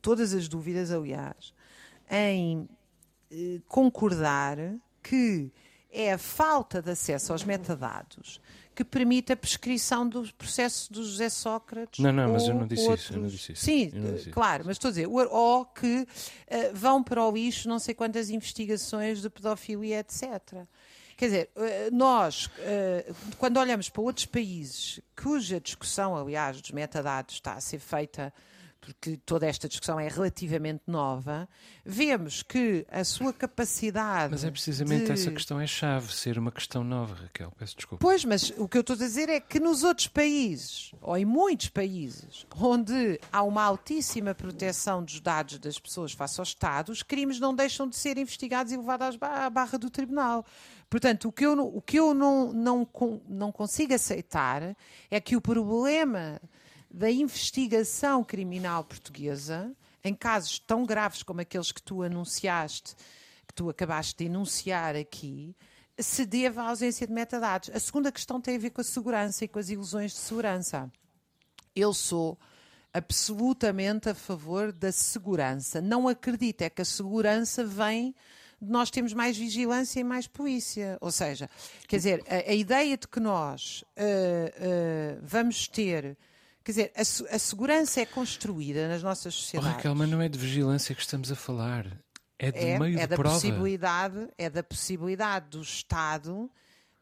todas 0.00 0.32
as 0.32 0.48
dúvidas, 0.48 0.90
aliás, 0.90 1.52
em 2.10 2.66
concordar 3.66 4.56
que 5.02 5.52
é 5.90 6.14
a 6.14 6.16
falta 6.16 6.80
de 6.80 6.90
acesso 6.90 7.34
aos 7.34 7.44
metadados 7.44 8.40
que 8.78 8.84
permite 8.84 9.32
a 9.32 9.36
prescrição 9.36 10.08
do 10.08 10.32
processo 10.34 10.92
do 10.92 11.02
José 11.02 11.28
Sócrates. 11.28 11.98
Não, 11.98 12.12
não, 12.12 12.32
mas 12.32 12.46
eu 12.46 12.54
não 12.54 12.64
disse 12.64 12.82
outros... 12.86 13.06
isso. 13.06 13.12
Eu 13.12 13.20
não 13.20 13.28
disse 13.28 13.52
isso. 13.52 13.64
Sim, 13.64 13.90
disse 14.14 14.30
claro, 14.30 14.62
mas 14.64 14.76
estou 14.76 14.90
a 14.90 14.92
dizer, 14.92 15.08
ou 15.08 15.64
que 15.64 16.02
uh, 16.02 16.06
vão 16.74 17.02
para 17.02 17.26
o 17.26 17.32
lixo 17.32 17.68
não 17.68 17.80
sei 17.80 17.92
quantas 17.92 18.30
investigações 18.30 19.20
de 19.20 19.28
pedofilia, 19.28 19.98
etc. 19.98 20.64
Quer 21.16 21.24
dizer, 21.24 21.50
uh, 21.56 21.92
nós, 21.92 22.46
uh, 22.46 23.16
quando 23.36 23.56
olhamos 23.56 23.88
para 23.88 24.00
outros 24.00 24.26
países, 24.26 25.00
cuja 25.20 25.60
discussão, 25.60 26.16
aliás, 26.16 26.60
dos 26.60 26.70
metadados 26.70 27.34
está 27.34 27.54
a 27.54 27.60
ser 27.60 27.80
feita 27.80 28.32
porque 28.80 29.16
toda 29.18 29.46
esta 29.46 29.68
discussão 29.68 29.98
é 29.98 30.08
relativamente 30.08 30.82
nova, 30.86 31.48
vemos 31.84 32.42
que 32.42 32.86
a 32.90 33.04
sua 33.04 33.32
capacidade. 33.32 34.30
Mas 34.30 34.44
é 34.44 34.50
precisamente 34.50 35.06
de... 35.06 35.12
essa 35.12 35.30
questão 35.30 35.60
é 35.60 35.66
chave, 35.66 36.12
ser 36.14 36.38
uma 36.38 36.50
questão 36.50 36.84
nova, 36.84 37.14
Raquel. 37.14 37.52
Peço 37.58 37.76
desculpa. 37.76 38.00
Pois, 38.00 38.24
mas 38.24 38.50
o 38.56 38.68
que 38.68 38.76
eu 38.76 38.80
estou 38.80 38.94
a 38.94 38.98
dizer 38.98 39.28
é 39.28 39.40
que 39.40 39.60
nos 39.60 39.82
outros 39.82 40.08
países, 40.08 40.92
ou 41.00 41.16
em 41.16 41.24
muitos 41.24 41.68
países, 41.68 42.46
onde 42.56 43.20
há 43.32 43.42
uma 43.42 43.62
altíssima 43.62 44.34
proteção 44.34 45.02
dos 45.02 45.20
dados 45.20 45.58
das 45.58 45.78
pessoas 45.78 46.12
face 46.12 46.40
ao 46.40 46.44
Estado, 46.44 46.90
os 46.90 47.02
crimes 47.02 47.38
não 47.40 47.54
deixam 47.54 47.88
de 47.88 47.96
ser 47.96 48.16
investigados 48.16 48.72
e 48.72 48.76
levados 48.76 49.18
à 49.20 49.50
barra 49.50 49.78
do 49.78 49.90
tribunal. 49.90 50.44
Portanto, 50.88 51.28
o 51.28 51.32
que 51.32 51.44
eu, 51.44 51.58
o 51.58 51.82
que 51.82 51.98
eu 51.98 52.14
não, 52.14 52.52
não, 52.52 52.88
não 53.28 53.52
consigo 53.52 53.92
aceitar 53.92 54.74
é 55.10 55.20
que 55.20 55.36
o 55.36 55.40
problema 55.40 56.40
da 56.98 57.08
investigação 57.08 58.24
criminal 58.24 58.82
portuguesa, 58.82 59.72
em 60.02 60.12
casos 60.12 60.58
tão 60.58 60.84
graves 60.84 61.22
como 61.22 61.40
aqueles 61.40 61.70
que 61.70 61.80
tu 61.80 62.02
anunciaste, 62.02 62.96
que 63.46 63.54
tu 63.54 63.70
acabaste 63.70 64.16
de 64.16 64.24
enunciar 64.24 64.96
aqui, 64.96 65.54
se 65.96 66.26
deve 66.26 66.58
à 66.58 66.64
ausência 66.64 67.06
de 67.06 67.12
metadados. 67.12 67.70
A 67.72 67.78
segunda 67.78 68.10
questão 68.10 68.40
tem 68.40 68.56
a 68.56 68.58
ver 68.58 68.70
com 68.70 68.80
a 68.80 68.84
segurança 68.84 69.44
e 69.44 69.48
com 69.48 69.60
as 69.60 69.68
ilusões 69.68 70.10
de 70.10 70.18
segurança. 70.18 70.90
Eu 71.74 71.94
sou 71.94 72.36
absolutamente 72.92 74.08
a 74.08 74.14
favor 74.14 74.72
da 74.72 74.90
segurança. 74.90 75.80
Não 75.80 76.08
acredito 76.08 76.62
é 76.62 76.70
que 76.70 76.82
a 76.82 76.84
segurança 76.84 77.64
vem 77.64 78.12
de 78.60 78.68
nós 78.68 78.90
termos 78.90 79.12
mais 79.12 79.36
vigilância 79.36 80.00
e 80.00 80.04
mais 80.04 80.26
polícia. 80.26 80.98
Ou 81.00 81.12
seja, 81.12 81.48
quer 81.86 81.98
dizer, 81.98 82.24
a, 82.26 82.50
a 82.50 82.54
ideia 82.54 82.96
de 82.96 83.06
que 83.06 83.20
nós 83.20 83.82
uh, 83.82 84.02
uh, 84.02 85.20
vamos 85.22 85.68
ter 85.68 86.18
Quer 86.68 86.72
dizer, 86.72 86.92
a, 86.94 87.00
a, 87.34 87.38
segurança 87.38 87.98
é 87.98 88.04
construída 88.04 88.88
nas 88.88 89.02
nossas 89.02 89.34
sociedades. 89.34 89.72
Oh, 89.72 89.76
Raquel, 89.76 89.94
mas 89.94 90.10
não 90.10 90.20
é 90.20 90.28
de 90.28 90.38
vigilância 90.38 90.94
que 90.94 91.00
estamos 91.00 91.32
a 91.32 91.34
falar. 91.34 91.86
É 92.38 92.52
de 92.52 92.58
é, 92.58 92.78
meio 92.78 92.98
é 92.98 93.00
de 93.00 93.06
da 93.06 93.16
prova. 93.16 93.36
Possibilidade, 93.36 94.28
é 94.36 94.50
da 94.50 94.62
possibilidade 94.62 95.48
do 95.48 95.62
Estado 95.62 96.50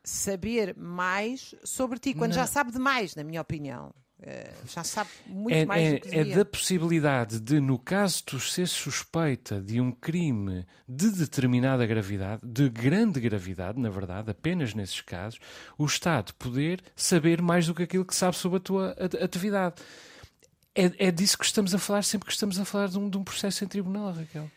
saber 0.04 0.76
mais 0.76 1.52
sobre 1.64 1.98
ti, 1.98 2.14
quando 2.14 2.30
não. 2.30 2.36
já 2.36 2.46
sabe 2.46 2.70
demais, 2.70 3.16
na 3.16 3.24
minha 3.24 3.40
opinião. 3.40 3.92
Uh, 4.18 4.66
já 4.66 4.82
sabe 4.82 5.10
muito 5.26 5.54
é, 5.54 5.66
mais 5.66 5.82
é, 5.82 5.92
do 5.92 6.00
que 6.00 6.18
É 6.18 6.24
da 6.24 6.44
possibilidade 6.44 7.38
de, 7.38 7.60
no 7.60 7.78
caso 7.78 8.24
tu 8.24 8.40
ser 8.40 8.66
suspeita 8.66 9.60
de 9.60 9.78
um 9.78 9.92
crime 9.92 10.66
de 10.88 11.10
determinada 11.10 11.84
gravidade, 11.84 12.40
de 12.42 12.70
grande 12.70 13.20
gravidade, 13.20 13.78
na 13.78 13.90
verdade, 13.90 14.30
apenas 14.30 14.72
nesses 14.72 15.02
casos, 15.02 15.38
o 15.76 15.84
Estado 15.84 16.32
poder 16.34 16.82
saber 16.96 17.42
mais 17.42 17.66
do 17.66 17.74
que 17.74 17.82
aquilo 17.82 18.06
que 18.06 18.14
sabe 18.14 18.36
sobre 18.36 18.56
a 18.56 18.60
tua 18.60 18.96
atividade. 19.20 19.82
É, 20.74 21.08
é 21.08 21.10
disso 21.10 21.36
que 21.36 21.44
estamos 21.44 21.74
a 21.74 21.78
falar 21.78 22.02
sempre 22.02 22.26
que 22.26 22.32
estamos 22.32 22.58
a 22.58 22.64
falar 22.64 22.88
de 22.88 22.98
um, 22.98 23.10
de 23.10 23.18
um 23.18 23.24
processo 23.24 23.64
em 23.64 23.68
tribunal, 23.68 24.12
Raquel. 24.12 24.50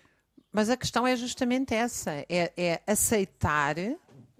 Mas 0.53 0.69
a 0.69 0.77
questão 0.77 1.05
é 1.05 1.17
justamente 1.17 1.73
essa: 1.73 2.11
é, 2.29 2.51
é 2.55 2.81
aceitar 2.87 3.75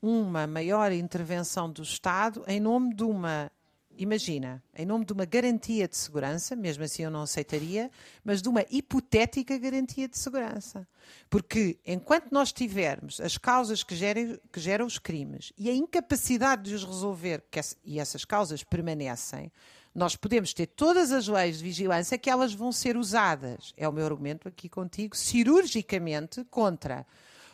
uma 0.02 0.48
maior 0.48 0.94
intervenção 0.94 1.70
do 1.70 1.84
Estado 1.84 2.44
em 2.48 2.60
nome 2.60 2.96
de 2.96 3.04
uma 3.04 3.52
imagina, 4.00 4.64
em 4.74 4.86
nome 4.86 5.04
de 5.04 5.12
uma 5.12 5.26
garantia 5.26 5.88
de 5.88 5.98
segurança, 5.98 6.56
mesmo 6.56 6.86
assim 6.86 7.04
eu 7.04 7.12
não 7.12 7.22
aceitaria, 7.24 7.92
mas 8.24 8.42
de 8.42 8.48
uma 8.48 8.66
hipotética 8.72 9.58
garantia 9.58 10.08
de 10.08 10.18
segurança. 10.18 10.88
Porque 11.30 11.78
enquanto 11.86 12.32
nós 12.32 12.54
tivermos 12.54 13.20
as 13.20 13.38
causas 13.38 13.84
que 13.84 13.96
geram, 13.96 14.40
que 14.52 14.60
geram 14.60 14.86
os 14.86 14.98
crimes 14.98 15.52
e 15.58 15.70
a 15.70 15.74
incapacidade 15.74 16.64
de 16.64 16.76
os 16.76 16.86
resolver, 16.86 17.44
e 17.84 18.00
essas 18.00 18.24
causas 18.24 18.64
permanecem, 18.64 19.52
nós 19.94 20.16
podemos 20.16 20.54
ter 20.54 20.68
todas 20.68 21.12
as 21.12 21.28
leis 21.28 21.58
de 21.58 21.64
vigilância 21.66 22.18
que 22.18 22.30
elas 22.30 22.54
vão 22.54 22.72
ser 22.72 22.96
usadas, 22.96 23.74
é 23.76 23.88
o 23.88 23.92
meu 23.92 24.06
argumento 24.06 24.48
aqui 24.48 24.70
contigo, 24.70 25.16
cirurgicamente 25.18 26.46
contra 26.46 27.06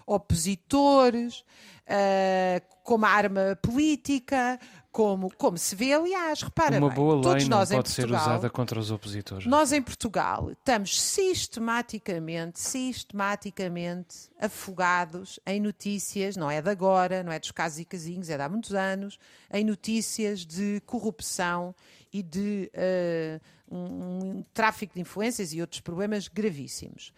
opositores, 0.05 1.39
uh, 1.39 2.61
como 2.83 3.05
arma 3.05 3.57
política, 3.61 4.59
como, 4.95 5.29
como 5.35 5.57
se 5.57 5.75
vê, 5.75 5.91
aliás, 5.91 6.41
repara 6.41 6.77
Uma 6.77 6.87
bem, 6.87 6.95
boa 6.95 7.21
todos 7.21 7.43
lei 7.43 7.49
nós 7.49 7.69
não 7.69 7.79
em 7.79 7.81
pode 7.81 7.93
Portugal, 7.93 8.21
ser 8.21 8.29
usada 8.29 8.49
contra 8.49 8.79
os 8.79 8.91
opositores. 8.91 9.45
Nós 9.45 9.73
em 9.73 9.81
Portugal 9.81 10.51
estamos 10.51 11.01
sistematicamente, 11.01 12.61
sistematicamente 12.61 14.29
afogados 14.39 15.37
em 15.45 15.59
notícias, 15.59 16.37
não 16.37 16.49
é 16.49 16.61
de 16.61 16.69
agora, 16.69 17.23
não 17.23 17.31
é 17.33 17.37
dos 17.37 17.51
casos 17.51 17.79
e 17.79 17.83
casinhos, 17.83 18.29
é 18.29 18.37
de 18.37 18.43
há 18.43 18.47
muitos 18.47 18.73
anos, 18.73 19.19
em 19.51 19.65
notícias 19.65 20.45
de 20.45 20.81
corrupção 20.85 21.75
e 22.13 22.23
de 22.23 22.71
uh, 22.73 23.75
um, 23.75 24.37
um 24.37 24.45
tráfico 24.53 24.93
de 24.93 25.01
influências 25.01 25.51
e 25.51 25.59
outros 25.59 25.81
problemas 25.81 26.29
gravíssimos. 26.29 27.11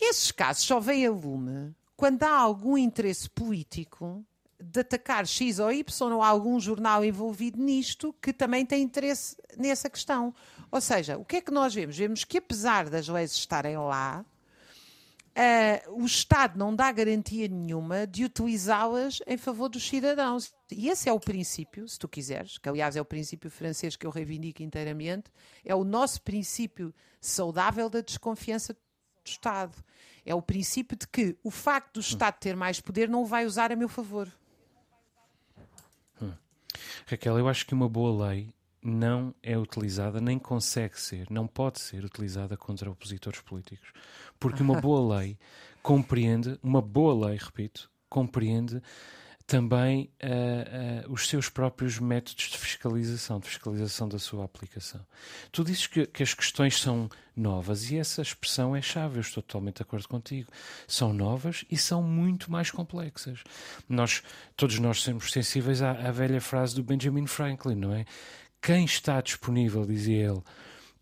Esses 0.00 0.32
casos 0.32 0.64
só 0.64 0.80
vêm 0.80 1.06
a 1.06 1.10
lume 1.12 1.72
quando 1.96 2.24
há 2.24 2.36
algum 2.36 2.76
interesse 2.76 3.30
político 3.30 4.26
de 4.62 4.80
atacar 4.80 5.26
X 5.26 5.58
ou 5.58 5.72
Y 5.72 6.12
ou 6.12 6.22
algum 6.22 6.58
jornal 6.60 7.04
envolvido 7.04 7.60
nisto 7.60 8.14
que 8.20 8.32
também 8.32 8.64
tem 8.64 8.82
interesse 8.82 9.36
nessa 9.56 9.90
questão. 9.90 10.34
Ou 10.70 10.80
seja, 10.80 11.18
o 11.18 11.24
que 11.24 11.36
é 11.36 11.40
que 11.40 11.50
nós 11.50 11.74
vemos? 11.74 11.96
Vemos 11.96 12.24
que 12.24 12.38
apesar 12.38 12.88
das 12.88 13.08
leis 13.08 13.32
estarem 13.32 13.76
lá, 13.76 14.24
uh, 15.32 16.02
o 16.02 16.04
Estado 16.04 16.58
não 16.58 16.74
dá 16.74 16.90
garantia 16.92 17.48
nenhuma 17.48 18.06
de 18.06 18.24
utilizá-las 18.24 19.20
em 19.26 19.36
favor 19.36 19.68
dos 19.68 19.86
cidadãos. 19.86 20.52
E 20.70 20.88
esse 20.88 21.08
é 21.08 21.12
o 21.12 21.20
princípio, 21.20 21.86
se 21.88 21.98
tu 21.98 22.08
quiseres, 22.08 22.58
que 22.58 22.68
aliás 22.68 22.96
é 22.96 23.00
o 23.00 23.04
princípio 23.04 23.50
francês 23.50 23.96
que 23.96 24.06
eu 24.06 24.10
reivindico 24.10 24.62
inteiramente, 24.62 25.30
é 25.64 25.74
o 25.74 25.84
nosso 25.84 26.22
princípio 26.22 26.94
saudável 27.20 27.88
da 27.90 28.00
desconfiança 28.00 28.72
do 28.72 28.80
Estado. 29.24 29.76
É 30.24 30.34
o 30.34 30.42
princípio 30.42 30.96
de 30.96 31.06
que 31.08 31.36
o 31.42 31.50
facto 31.50 31.94
do 31.94 32.00
Estado 32.00 32.38
ter 32.38 32.56
mais 32.56 32.80
poder 32.80 33.08
não 33.08 33.22
o 33.22 33.26
vai 33.26 33.44
usar 33.44 33.72
a 33.72 33.76
meu 33.76 33.88
favor. 33.88 34.28
Raquel, 37.06 37.38
eu 37.38 37.48
acho 37.48 37.66
que 37.66 37.74
uma 37.74 37.88
boa 37.88 38.28
lei 38.28 38.54
não 38.82 39.34
é 39.42 39.56
utilizada, 39.56 40.20
nem 40.20 40.38
consegue 40.38 41.00
ser, 41.00 41.30
não 41.30 41.46
pode 41.46 41.80
ser 41.80 42.04
utilizada 42.04 42.56
contra 42.56 42.90
opositores 42.90 43.40
políticos. 43.40 43.92
Porque 44.40 44.62
uma 44.62 44.80
boa 44.80 45.18
lei 45.18 45.38
compreende, 45.82 46.58
uma 46.62 46.82
boa 46.82 47.28
lei, 47.28 47.38
repito, 47.38 47.90
compreende 48.08 48.82
também 49.46 50.10
uh, 50.22 51.08
uh, 51.08 51.12
os 51.12 51.28
seus 51.28 51.48
próprios 51.48 51.98
métodos 51.98 52.50
de 52.50 52.58
fiscalização, 52.58 53.40
de 53.40 53.48
fiscalização 53.48 54.08
da 54.08 54.18
sua 54.18 54.44
aplicação. 54.44 55.00
Tu 55.50 55.64
dizes 55.64 55.86
que, 55.86 56.06
que, 56.06 56.22
as 56.22 56.34
questões 56.34 56.80
são 56.80 57.08
novas 57.36 57.90
e 57.90 57.98
essa 57.98 58.22
expressão 58.22 58.74
é 58.74 58.82
chave, 58.82 59.16
eu 59.16 59.20
estou 59.20 59.42
totalmente 59.42 59.76
de 59.76 59.82
acordo 59.82 60.08
contigo. 60.08 60.50
São 60.86 61.12
novas 61.12 61.64
e 61.70 61.76
são 61.76 62.02
muito 62.02 62.50
mais 62.50 62.70
complexas. 62.70 63.42
Nós, 63.88 64.22
todos 64.56 64.78
nós 64.78 65.00
somos 65.00 65.30
sensíveis 65.32 65.82
à, 65.82 65.92
à 65.92 66.10
velha 66.10 66.40
frase 66.40 66.74
do 66.74 66.82
Benjamin 66.82 67.26
Franklin, 67.26 67.74
não 67.74 67.92
é? 67.92 68.04
Quem 68.60 68.84
está 68.84 69.20
disponível, 69.20 69.84
dizia 69.84 70.30
ele, 70.30 70.42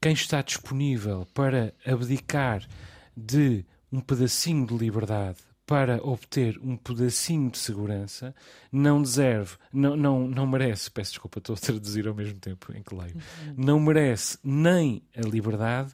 quem 0.00 0.12
está 0.12 0.40
disponível 0.40 1.26
para 1.34 1.74
abdicar 1.84 2.66
de 3.14 3.66
um 3.92 4.00
pedacinho 4.00 4.66
de 4.66 4.74
liberdade 4.74 5.49
para 5.70 6.04
obter 6.04 6.58
um 6.58 6.76
pedacinho 6.76 7.48
de 7.48 7.56
segurança 7.56 8.34
não 8.72 9.00
deserve, 9.00 9.56
não, 9.72 9.94
não, 9.94 10.26
não 10.26 10.44
merece, 10.44 10.90
peço 10.90 11.12
desculpa, 11.12 11.38
estou 11.38 11.54
a 11.54 11.58
traduzir 11.58 12.08
ao 12.08 12.14
mesmo 12.14 12.40
tempo 12.40 12.76
em 12.76 12.82
que 12.82 12.92
leio, 12.92 13.14
uhum. 13.14 13.54
não 13.56 13.78
merece 13.78 14.36
nem 14.42 15.00
a 15.16 15.20
liberdade 15.20 15.92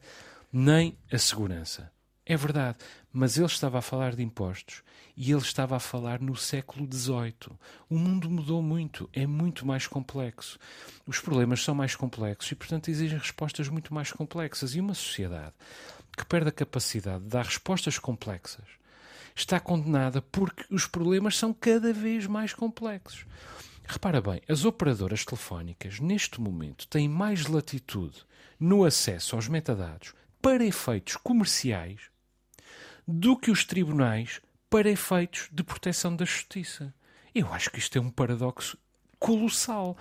nem 0.51 0.97
a 1.13 1.19
segurança. 1.19 1.93
É 2.25 2.39
verdade, 2.39 2.79
mas 3.13 3.37
ele 3.37 3.45
estava 3.45 3.81
a 3.81 3.83
falar 3.83 4.17
de 4.17 4.23
impostos 4.23 4.83
e 5.15 5.31
ele 5.31 5.43
estava 5.43 5.77
a 5.77 5.81
falar 5.81 6.23
no 6.23 6.35
século 6.35 6.89
XVIII. 6.91 7.59
O 7.91 7.99
mundo 7.99 8.31
mudou 8.31 8.63
muito, 8.63 9.11
é 9.13 9.27
muito 9.27 9.67
mais 9.67 9.87
complexo. 9.87 10.59
Os 11.07 11.21
problemas 11.21 11.63
são 11.63 11.75
mais 11.75 11.95
complexos 11.95 12.51
e, 12.51 12.55
portanto, 12.55 12.89
exigem 12.89 13.19
respostas 13.19 13.69
muito 13.69 13.93
mais 13.93 14.11
complexas. 14.11 14.75
E 14.75 14.81
uma 14.81 14.95
sociedade 14.95 15.53
que 16.17 16.25
perde 16.25 16.49
a 16.49 16.53
capacidade 16.53 17.25
de 17.25 17.29
dar 17.29 17.45
respostas 17.45 17.99
complexas 17.99 18.65
está 19.37 19.61
condenada 19.61 20.23
porque 20.23 20.65
os 20.71 20.87
problemas 20.87 21.37
são 21.37 21.53
cada 21.53 21.93
vez 21.93 22.27
mais 22.27 22.55
complexos. 22.55 23.27
Repara 23.87 24.21
bem, 24.21 24.41
as 24.49 24.65
operadoras 24.65 25.25
telefónicas 25.25 26.01
neste 26.01 26.41
momento 26.41 26.89
têm 26.89 27.09
mais 27.09 27.47
latitude 27.47 28.25
no 28.59 28.85
acesso 28.85 29.37
aos 29.37 29.47
metadados 29.47 30.15
para 30.43 30.65
efeitos 30.65 31.17
comerciais 31.17 32.01
do 33.07 33.37
que 33.37 33.51
os 33.51 33.65
tribunais 33.65 34.41
para 34.69 34.91
efeitos 34.91 35.49
de 35.53 35.63
proteção 35.63 36.17
da 36.17 36.25
justiça. 36.25 36.93
Eu 37.35 37.53
acho 37.53 37.71
que 37.71 37.79
isto 37.79 37.97
é 37.97 38.01
um 38.01 38.11
paradoxo 38.11 38.77
colossal. 39.19 39.97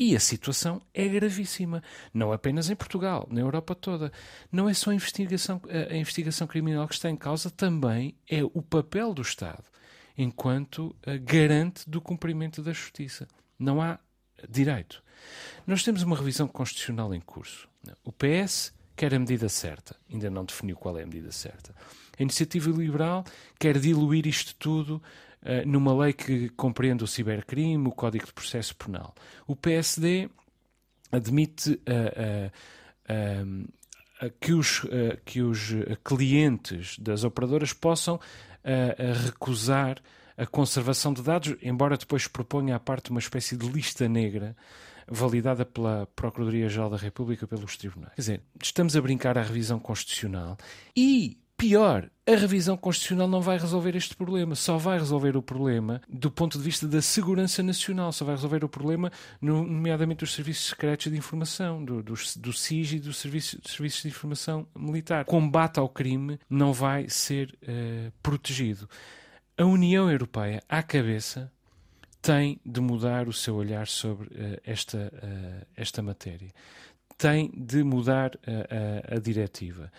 E 0.00 0.16
a 0.16 0.20
situação 0.20 0.80
é 0.94 1.06
gravíssima, 1.06 1.82
não 2.14 2.32
apenas 2.32 2.70
em 2.70 2.74
Portugal, 2.74 3.28
na 3.30 3.40
Europa 3.40 3.74
toda. 3.74 4.10
Não 4.50 4.66
é 4.66 4.72
só 4.72 4.92
a 4.92 4.94
investigação, 4.94 5.60
a 5.90 5.94
investigação 5.94 6.46
criminal 6.46 6.88
que 6.88 6.94
está 6.94 7.10
em 7.10 7.16
causa, 7.16 7.50
também 7.50 8.16
é 8.26 8.42
o 8.42 8.62
papel 8.62 9.12
do 9.12 9.20
Estado 9.20 9.64
enquanto 10.16 10.96
eh, 11.02 11.18
garante 11.18 11.88
do 11.88 12.00
cumprimento 12.00 12.62
da 12.62 12.72
justiça. 12.72 13.28
Não 13.58 13.80
há 13.80 13.98
direito. 14.48 15.02
Nós 15.66 15.82
temos 15.82 16.02
uma 16.02 16.16
revisão 16.16 16.48
constitucional 16.48 17.14
em 17.14 17.20
curso. 17.20 17.68
O 18.02 18.10
PS 18.10 18.72
quer 18.96 19.14
a 19.14 19.18
medida 19.18 19.48
certa, 19.48 19.96
ainda 20.10 20.30
não 20.30 20.44
definiu 20.44 20.76
qual 20.76 20.98
é 20.98 21.02
a 21.02 21.06
medida 21.06 21.30
certa. 21.30 21.74
A 22.18 22.22
iniciativa 22.22 22.70
liberal 22.70 23.24
quer 23.58 23.78
diluir 23.78 24.26
isto 24.26 24.54
tudo 24.56 25.02
numa 25.66 25.94
lei 25.94 26.12
que 26.12 26.50
compreende 26.50 27.02
o 27.02 27.06
cibercrime, 27.06 27.88
o 27.88 27.92
Código 27.92 28.26
de 28.26 28.32
Processo 28.32 28.76
Penal. 28.76 29.14
O 29.46 29.56
PSD 29.56 30.28
admite 31.10 31.80
uh, 31.88 32.50
uh, 33.10 34.32
que, 34.38 34.52
os, 34.52 34.82
que 35.24 35.40
os 35.40 35.70
clientes 36.04 36.98
das 36.98 37.24
operadoras 37.24 37.72
possam 37.72 38.20
recusar 39.24 40.02
a 40.36 40.46
conservação 40.46 41.12
de 41.12 41.22
dados, 41.22 41.54
embora 41.62 41.96
depois 41.96 42.26
proponha 42.26 42.76
à 42.76 42.80
parte 42.80 43.10
uma 43.10 43.20
espécie 43.20 43.56
de 43.56 43.68
lista 43.68 44.08
negra 44.08 44.56
validada 45.06 45.66
pela 45.66 46.06
Procuradoria-Geral 46.14 46.88
da 46.88 46.96
República 46.96 47.46
pelos 47.46 47.76
tribunais. 47.76 48.14
Quer 48.14 48.20
dizer, 48.20 48.42
estamos 48.62 48.96
a 48.96 49.02
brincar 49.02 49.36
à 49.36 49.42
revisão 49.42 49.78
constitucional 49.78 50.56
e 50.96 51.36
Pior, 51.60 52.10
a 52.26 52.36
revisão 52.36 52.74
constitucional 52.74 53.28
não 53.28 53.42
vai 53.42 53.58
resolver 53.58 53.94
este 53.94 54.16
problema, 54.16 54.54
só 54.54 54.78
vai 54.78 54.98
resolver 54.98 55.36
o 55.36 55.42
problema 55.42 56.00
do 56.08 56.30
ponto 56.30 56.56
de 56.56 56.64
vista 56.64 56.88
da 56.88 57.02
segurança 57.02 57.62
nacional, 57.62 58.12
só 58.12 58.24
vai 58.24 58.34
resolver 58.34 58.64
o 58.64 58.68
problema, 58.68 59.12
nomeadamente 59.42 60.20
dos 60.20 60.32
serviços 60.32 60.70
secretos 60.70 61.12
de 61.12 61.18
informação, 61.18 61.84
do, 61.84 62.02
do, 62.02 62.14
do 62.38 62.52
SIG 62.54 62.94
e 62.94 63.00
dos 63.00 63.18
serviços, 63.18 63.60
dos 63.60 63.72
serviços 63.72 64.00
de 64.00 64.08
informação 64.08 64.66
militar. 64.74 65.20
O 65.20 65.26
combate 65.26 65.78
ao 65.78 65.86
crime 65.86 66.40
não 66.48 66.72
vai 66.72 67.10
ser 67.10 67.54
uh, 67.62 68.10
protegido. 68.22 68.88
A 69.58 69.66
União 69.66 70.10
Europeia, 70.10 70.62
à 70.66 70.82
cabeça, 70.82 71.52
tem 72.22 72.58
de 72.64 72.80
mudar 72.80 73.28
o 73.28 73.34
seu 73.34 73.54
olhar 73.54 73.86
sobre 73.86 74.28
uh, 74.28 74.58
esta, 74.64 75.12
uh, 75.12 75.66
esta 75.76 76.00
matéria. 76.00 76.48
Tem 77.18 77.50
de 77.54 77.84
mudar 77.84 78.30
a 79.14 79.18
diretiva. 79.18 79.92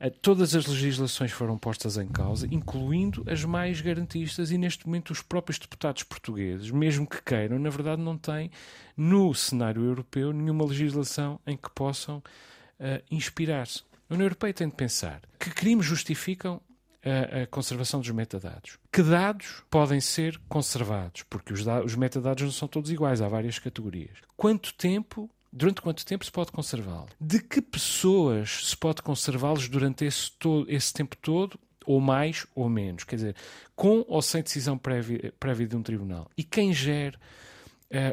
Uh, 0.00 0.10
todas 0.10 0.54
as 0.54 0.66
legislações 0.66 1.30
foram 1.30 1.56
postas 1.56 1.96
em 1.96 2.08
causa, 2.08 2.46
incluindo 2.50 3.24
as 3.26 3.44
mais 3.44 3.80
garantistas, 3.80 4.50
e 4.50 4.58
neste 4.58 4.86
momento 4.86 5.10
os 5.10 5.22
próprios 5.22 5.58
deputados 5.58 6.02
portugueses, 6.02 6.70
mesmo 6.70 7.06
que 7.06 7.22
queiram, 7.22 7.58
na 7.58 7.70
verdade 7.70 8.02
não 8.02 8.18
têm 8.18 8.50
no 8.96 9.34
cenário 9.34 9.84
europeu 9.84 10.32
nenhuma 10.32 10.64
legislação 10.64 11.40
em 11.46 11.56
que 11.56 11.70
possam 11.70 12.18
uh, 12.18 13.02
inspirar-se. 13.10 13.82
A 14.08 14.14
União 14.14 14.26
Europeia 14.26 14.52
tem 14.52 14.68
de 14.68 14.74
pensar 14.74 15.22
que 15.38 15.50
crimes 15.50 15.86
justificam 15.86 16.60
a, 17.04 17.42
a, 17.42 17.46
conservação 17.46 18.00
dos 18.00 18.10
metadados. 18.10 18.78
Que 18.90 19.02
dados 19.02 19.62
podem 19.70 20.00
ser 20.00 20.40
conservados? 20.48 21.22
Porque 21.28 21.52
os, 21.52 21.64
os 21.84 21.94
metadados 21.94 22.42
não 22.42 22.50
são 22.50 22.66
todos 22.66 22.90
iguais, 22.90 23.20
há 23.20 23.28
várias 23.28 23.58
categorias. 23.58 24.18
Quanto 24.36 24.74
tempo 24.74 25.30
durante 25.54 25.80
quanto 25.80 26.04
tempo 26.04 26.24
se 26.24 26.32
pode 26.32 26.50
conservá-lo? 26.50 27.08
De 27.20 27.38
que 27.38 27.62
pessoas 27.62 28.66
se 28.68 28.76
pode 28.76 29.00
conservá-los 29.00 29.68
durante 29.68 30.04
esse, 30.04 30.32
todo, 30.32 30.68
esse 30.68 30.92
tempo 30.92 31.16
todo, 31.16 31.58
ou 31.86 32.00
mais 32.00 32.44
ou 32.54 32.68
menos? 32.68 33.04
Quer 33.04 33.16
dizer, 33.16 33.36
com 33.76 34.04
ou 34.08 34.20
sem 34.20 34.42
decisão 34.42 34.76
prévia, 34.76 35.32
prévia 35.38 35.68
de 35.68 35.76
um 35.76 35.82
tribunal? 35.82 36.28
E 36.36 36.42
quem 36.42 36.72
gera 36.72 37.18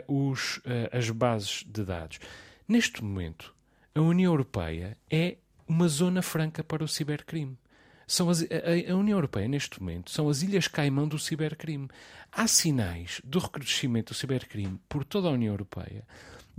uh, 0.07 0.29
os, 0.29 0.57
uh, 0.57 0.89
as 0.91 1.09
bases 1.09 1.65
de 1.67 1.83
dados? 1.83 2.19
Neste 2.67 3.03
momento, 3.03 3.55
a 3.95 4.01
União 4.01 4.31
Europeia 4.31 4.95
é 5.09 5.37
uma 5.67 5.87
zona 5.87 6.21
franca 6.21 6.63
para 6.63 6.83
o 6.83 6.87
cibercrime. 6.87 7.57
São 8.05 8.29
as, 8.29 8.41
a, 8.43 8.91
a, 8.91 8.95
União 8.95 9.17
Europeia, 9.17 9.47
neste 9.47 9.81
momento, 9.81 10.11
são 10.11 10.29
as 10.29 10.43
Ilhas 10.43 10.67
Caimão 10.67 11.07
do 11.07 11.17
cibercrime. 11.17 11.89
Há 12.31 12.45
sinais 12.45 13.21
do 13.23 13.39
recrudescimento 13.39 14.13
do 14.13 14.17
cibercrime 14.17 14.79
por 14.87 15.03
toda 15.03 15.29
a 15.29 15.31
União 15.31 15.53
Europeia 15.53 16.05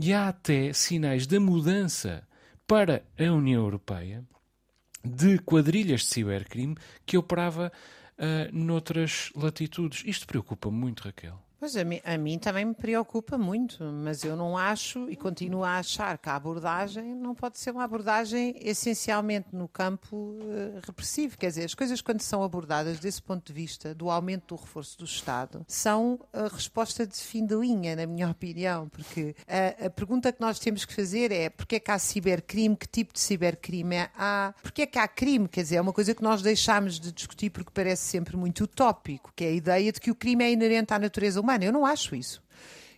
e 0.02 0.12
há 0.12 0.26
até 0.26 0.72
sinais 0.72 1.28
da 1.28 1.38
mudança 1.38 2.26
para 2.66 3.04
a 3.16 3.32
União 3.32 3.62
Europeia 3.62 4.24
de 5.04 5.38
quadrilhas 5.38 6.00
de 6.00 6.06
cibercrime 6.08 6.76
que 7.06 7.16
operava 7.16 7.70
uh, 8.18 8.52
noutras 8.52 9.30
latitudes. 9.36 10.02
Isto 10.04 10.26
preocupa 10.26 10.72
muito, 10.72 11.04
Raquel. 11.04 11.40
Pois 11.62 11.76
a 11.76 11.84
mim, 11.84 12.00
a 12.04 12.18
mim, 12.18 12.40
também 12.40 12.64
me 12.64 12.74
preocupa 12.74 13.38
muito, 13.38 13.84
mas 13.84 14.24
eu 14.24 14.34
não 14.34 14.58
acho 14.58 15.08
e 15.08 15.14
continuo 15.14 15.62
a 15.62 15.78
achar 15.78 16.18
que 16.18 16.28
a 16.28 16.34
abordagem 16.34 17.14
não 17.14 17.36
pode 17.36 17.56
ser 17.56 17.70
uma 17.70 17.84
abordagem 17.84 18.56
essencialmente 18.58 19.46
no 19.52 19.68
campo 19.68 20.16
uh, 20.16 20.80
repressivo. 20.84 21.38
Quer 21.38 21.50
dizer, 21.50 21.64
as 21.66 21.72
coisas 21.72 22.00
quando 22.00 22.20
são 22.20 22.42
abordadas 22.42 22.98
desse 22.98 23.22
ponto 23.22 23.46
de 23.46 23.52
vista 23.52 23.94
do 23.94 24.10
aumento 24.10 24.56
do 24.56 24.60
reforço 24.60 24.98
do 24.98 25.04
Estado 25.04 25.64
são 25.68 26.18
a 26.32 26.48
resposta 26.48 27.06
de 27.06 27.14
fim 27.14 27.46
de 27.46 27.54
linha, 27.54 27.94
na 27.94 28.06
minha 28.06 28.26
opinião, 28.32 28.88
porque 28.88 29.36
a, 29.46 29.86
a 29.86 29.90
pergunta 29.90 30.32
que 30.32 30.40
nós 30.40 30.58
temos 30.58 30.84
que 30.84 30.92
fazer 30.92 31.30
é 31.30 31.48
porque 31.48 31.76
é 31.76 31.78
que 31.78 31.92
há 31.92 31.98
cibercrime, 32.00 32.74
que 32.74 32.88
tipo 32.88 33.12
de 33.12 33.20
cibercrime 33.20 33.94
é 33.94 34.10
há, 34.18 34.52
porque 34.64 34.82
é 34.82 34.86
que 34.86 34.98
há 34.98 35.06
crime, 35.06 35.46
quer 35.46 35.62
dizer, 35.62 35.76
é 35.76 35.80
uma 35.80 35.92
coisa 35.92 36.12
que 36.12 36.24
nós 36.24 36.42
deixamos 36.42 36.98
de 36.98 37.12
discutir 37.12 37.50
porque 37.50 37.70
parece 37.72 38.02
sempre 38.02 38.36
muito 38.36 38.64
utópico, 38.64 39.32
que 39.36 39.44
é 39.44 39.46
a 39.46 39.52
ideia 39.52 39.92
de 39.92 40.00
que 40.00 40.10
o 40.10 40.14
crime 40.16 40.42
é 40.42 40.50
inerente 40.50 40.92
à 40.92 40.98
natureza 40.98 41.40
humana 41.40 41.51
humana. 41.52 41.64
Eu 41.64 41.72
não 41.72 41.84
acho 41.86 42.14
isso. 42.14 42.42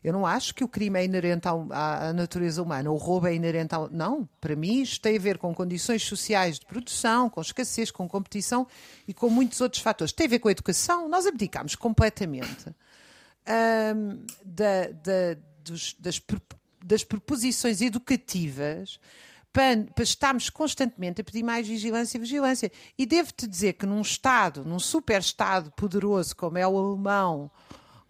Eu 0.03 0.13
não 0.13 0.27
acho 0.27 0.55
que 0.55 0.63
o 0.63 0.69
crime 0.69 1.01
é 1.01 1.05
inerente 1.07 1.49
à, 1.49 2.09
à 2.09 2.13
natureza 2.13 2.63
humana, 2.63 2.91
o 2.91 2.97
roubo 2.97 3.27
é 3.27 3.35
inerente 3.35 3.75
ao. 3.75 3.89
Não, 3.89 4.29
para 4.39 4.55
mim 4.55 4.83
isto 4.83 5.01
tem 5.01 5.17
a 5.17 5.19
ver 5.19 5.39
com 5.39 5.55
condições 5.55 6.03
sociais 6.03 6.59
de 6.59 6.67
produção, 6.67 7.31
com 7.31 7.41
escassez, 7.41 7.91
com 7.91 8.07
competição 8.07 8.67
e 9.09 9.15
com 9.15 9.31
muitos 9.31 9.63
outros 9.63 9.81
fatores. 9.81 10.13
Tem 10.13 10.27
a 10.27 10.29
ver 10.29 10.41
com 10.41 10.49
a 10.49 10.53
educação. 10.53 11.09
Nós 11.09 11.27
abdicamos 11.27 11.75
completamente 11.75 12.69
hum, 12.69 14.27
da, 14.45 14.89
da, 14.89 15.41
dos, 15.65 15.97
das, 15.99 16.21
das 16.85 17.03
proposições 17.03 17.81
educativas 17.81 19.01
para, 19.55 19.85
para 19.85 20.05
estarmos 20.05 20.51
constantemente 20.51 21.23
a 21.23 21.25
pedir 21.25 21.43
mais 21.43 21.67
vigilância 21.67 22.19
e 22.19 22.21
vigilância. 22.21 22.71
E 22.99 23.07
devo-te 23.07 23.47
dizer 23.47 23.73
que 23.73 23.87
num 23.87 24.03
Estado, 24.03 24.67
num 24.67 24.79
super 24.79 25.19
Estado 25.19 25.71
poderoso 25.71 26.37
como 26.37 26.59
é 26.59 26.69
o 26.69 26.77
alemão 26.77 27.51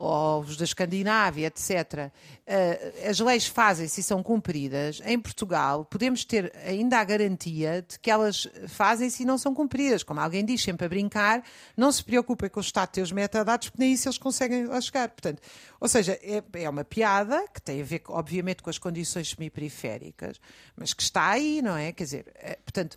ou 0.04 0.40
os 0.40 0.56
da 0.56 0.64
Escandinávia, 0.64 1.46
etc., 1.46 2.10
uh, 2.10 3.08
as 3.08 3.18
leis 3.20 3.46
fazem-se 3.46 4.00
e 4.00 4.04
são 4.04 4.22
cumpridas, 4.22 5.00
em 5.04 5.18
Portugal 5.18 5.84
podemos 5.84 6.24
ter 6.24 6.52
ainda 6.66 6.98
a 6.98 7.04
garantia 7.04 7.84
de 7.88 7.98
que 7.98 8.10
elas 8.10 8.46
fazem-se 8.68 9.22
e 9.22 9.26
não 9.26 9.38
são 9.38 9.54
cumpridas. 9.54 10.02
Como 10.02 10.20
alguém 10.20 10.44
diz 10.44 10.62
sempre 10.62 10.86
a 10.86 10.88
brincar, 10.88 11.42
não 11.76 11.90
se 11.90 12.04
preocupe 12.04 12.48
com 12.48 12.60
o 12.60 12.62
Estado 12.62 12.90
ter 12.90 13.02
os 13.02 13.12
metadados, 13.12 13.68
porque 13.68 13.82
nem 13.82 13.92
isso 13.92 14.08
eles 14.08 14.18
conseguem 14.18 14.66
lá 14.66 14.80
chegar. 14.80 15.08
Portanto, 15.08 15.40
ou 15.80 15.88
seja, 15.88 16.18
é, 16.22 16.42
é 16.52 16.68
uma 16.68 16.84
piada 16.84 17.46
que 17.48 17.60
tem 17.60 17.80
a 17.80 17.84
ver, 17.84 18.02
obviamente, 18.08 18.62
com 18.62 18.70
as 18.70 18.78
condições 18.78 19.30
semiperiféricas, 19.30 20.40
mas 20.76 20.92
que 20.92 21.02
está 21.02 21.30
aí, 21.30 21.62
não 21.62 21.76
é? 21.76 21.92
Quer 21.92 22.04
dizer, 22.04 22.26
é, 22.36 22.56
portanto. 22.56 22.96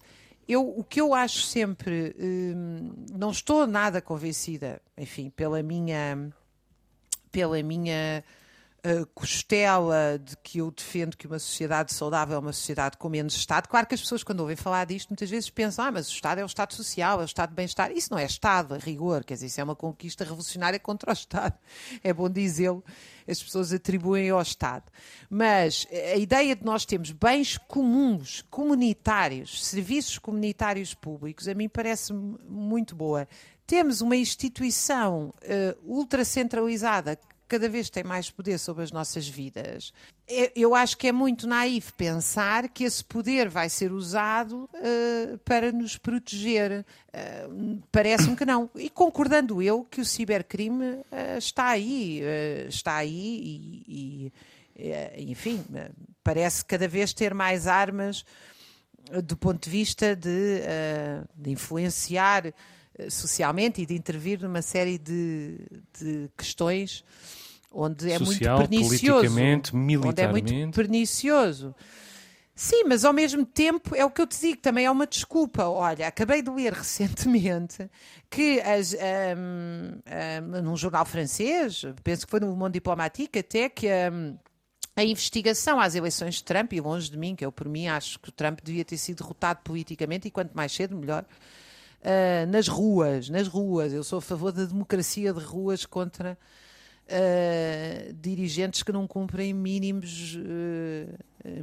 Eu, 0.50 0.66
o 0.66 0.82
que 0.82 1.02
eu 1.02 1.14
acho 1.14 1.42
sempre, 1.42 2.16
hum, 2.18 2.94
não 3.12 3.32
estou 3.32 3.68
nada 3.68 4.02
convencida, 4.02 4.82
enfim, 4.98 5.30
pela 5.30 5.62
minha 5.62 6.32
pela 7.38 7.62
minha 7.62 8.24
uh, 8.84 9.06
costela 9.14 10.20
de 10.20 10.36
que 10.38 10.58
eu 10.58 10.72
defendo 10.72 11.16
que 11.16 11.28
uma 11.28 11.38
sociedade 11.38 11.94
saudável 11.94 12.36
é 12.36 12.40
uma 12.40 12.52
sociedade 12.52 12.98
com 12.98 13.08
menos 13.10 13.36
Estado. 13.36 13.68
Claro 13.68 13.86
que 13.86 13.94
as 13.94 14.02
pessoas, 14.02 14.24
quando 14.24 14.40
ouvem 14.40 14.56
falar 14.56 14.86
disto, 14.86 15.10
muitas 15.10 15.30
vezes 15.30 15.48
pensam: 15.52 15.86
ah, 15.86 15.92
mas 15.92 16.10
o 16.10 16.12
Estado 16.12 16.40
é 16.40 16.44
o 16.44 16.48
Estado 16.48 16.74
social, 16.74 17.20
é 17.20 17.22
o 17.22 17.26
Estado 17.26 17.50
de 17.50 17.56
bem-estar. 17.56 17.92
Isso 17.92 18.10
não 18.10 18.18
é 18.18 18.26
Estado, 18.26 18.74
a 18.74 18.80
rigor, 18.80 19.24
quer 19.24 19.36
dizer, 19.36 19.46
isso 19.46 19.62
é 19.62 19.64
uma 19.64 19.76
conquista 19.76 20.24
revolucionária 20.24 20.80
contra 20.80 21.12
o 21.12 21.14
Estado. 21.14 21.54
É 22.04 22.12
bom 22.12 22.28
dizê-lo, 22.28 22.84
as 23.28 23.44
pessoas 23.44 23.72
atribuem 23.72 24.32
ao 24.32 24.42
Estado. 24.42 24.92
Mas 25.30 25.88
a 25.92 26.18
ideia 26.18 26.56
de 26.56 26.66
nós 26.66 26.86
termos 26.86 27.12
bens 27.12 27.56
comuns, 27.56 28.44
comunitários, 28.50 29.64
serviços 29.64 30.18
comunitários 30.18 30.96
públicos, 30.96 31.48
a 31.48 31.54
mim 31.54 31.70
parece 31.70 32.14
muito 32.14 32.96
boa 32.96 33.28
temos 33.68 34.00
uma 34.00 34.16
instituição 34.16 35.34
uh, 35.44 35.78
ultracentralizada 35.84 37.18
que 37.18 37.28
cada 37.50 37.68
vez 37.68 37.90
tem 37.90 38.04
mais 38.04 38.30
poder 38.30 38.58
sobre 38.58 38.84
as 38.84 38.92
nossas 38.92 39.28
vidas. 39.28 39.94
Eu 40.56 40.76
acho 40.76 40.98
que 40.98 41.08
é 41.08 41.12
muito 41.12 41.48
naif 41.48 41.94
pensar 41.94 42.68
que 42.68 42.84
esse 42.84 43.04
poder 43.04 43.48
vai 43.48 43.70
ser 43.70 43.92
usado 43.92 44.70
uh, 44.74 45.38
para 45.40 45.72
nos 45.72 45.98
proteger. 45.98 46.86
Uh, 47.10 47.82
Parece-me 47.92 48.36
que 48.36 48.46
não. 48.46 48.70
E 48.76 48.90
concordando 48.90 49.62
eu 49.62 49.86
que 49.86 50.02
o 50.02 50.06
cibercrime 50.06 50.86
uh, 50.86 51.38
está 51.38 51.68
aí, 51.68 52.22
está 52.68 52.96
aí 52.96 53.84
e, 53.88 54.34
e 54.76 55.32
enfim, 55.32 55.66
parece 56.24 56.64
cada 56.64 56.88
vez 56.88 57.14
ter 57.14 57.34
mais 57.34 57.66
armas 57.66 58.24
do 59.24 59.36
ponto 59.36 59.64
de 59.64 59.70
vista 59.70 60.16
de, 60.16 60.62
de 61.36 61.50
influenciar 61.50 62.54
socialmente 63.10 63.82
e 63.82 63.86
de 63.86 63.94
intervir 63.94 64.42
numa 64.42 64.62
série 64.62 64.98
de, 64.98 65.58
de 66.00 66.30
questões 66.38 67.04
onde 67.72 68.12
é 68.12 68.18
Social, 68.18 68.58
muito 68.58 68.70
pernicioso. 68.70 69.14
Politicamente, 69.14 69.76
militarmente. 69.76 70.44
Onde 70.44 70.54
é 70.56 70.58
muito 70.64 70.76
pernicioso. 70.76 71.76
Sim, 72.56 72.86
mas 72.86 73.06
ao 73.06 73.14
mesmo 73.14 73.46
tempo 73.46 73.96
é 73.96 74.04
o 74.04 74.10
que 74.10 74.20
eu 74.20 74.26
te 74.26 74.40
digo, 74.42 74.60
também 74.60 74.86
é 74.86 74.90
uma 74.90 75.06
desculpa. 75.06 75.66
Olha, 75.66 76.08
acabei 76.08 76.42
de 76.42 76.50
ler 76.50 76.74
recentemente 76.74 77.88
que 78.32 78.60
as, 78.62 78.96
um, 78.96 80.58
um, 80.58 80.62
num 80.64 80.76
jornal 80.76 81.06
francês, 81.06 81.84
penso 82.04 82.26
que 82.26 82.32
foi 82.32 82.40
no 82.40 82.56
Mundo 82.56 82.74
Diplomático 82.74 83.38
até, 83.38 83.70
que 83.70 83.88
um, 84.12 84.36
a 84.96 85.04
investigação 85.04 85.80
às 85.80 85.94
eleições 85.94 86.36
de 86.36 86.44
Trump, 86.44 86.74
e 86.74 86.82
longe 86.82 87.12
de 87.12 87.18
mim, 87.18 87.36
que 87.36 87.46
eu 87.46 87.52
por 87.52 87.70
mim 87.70 87.88
acho 87.88 88.18
que 88.18 88.30
o 88.30 88.32
Trump 88.32 88.60
devia 88.64 88.84
ter 88.84 88.98
sido 88.98 89.18
derrotado 89.18 89.60
politicamente 89.64 90.28
e 90.28 90.32
quanto 90.32 90.56
mais 90.56 90.72
cedo 90.72 90.98
melhor, 90.98 91.24
uh, 92.02 92.50
nas 92.50 92.68
ruas, 92.68 93.30
nas 93.30 93.48
ruas. 93.48 93.94
Eu 93.94 94.04
sou 94.04 94.20
a 94.20 94.22
favor 94.22 94.52
da 94.52 94.66
democracia 94.66 95.34
de 95.34 95.40
ruas 95.40 95.86
contra 95.86 96.38
uh, 97.08 98.14
dirigentes 98.14 98.84
que 98.84 98.92
não 98.92 99.08
cumprem 99.08 99.54
mínimos, 99.54 100.36
uh, 100.36 101.14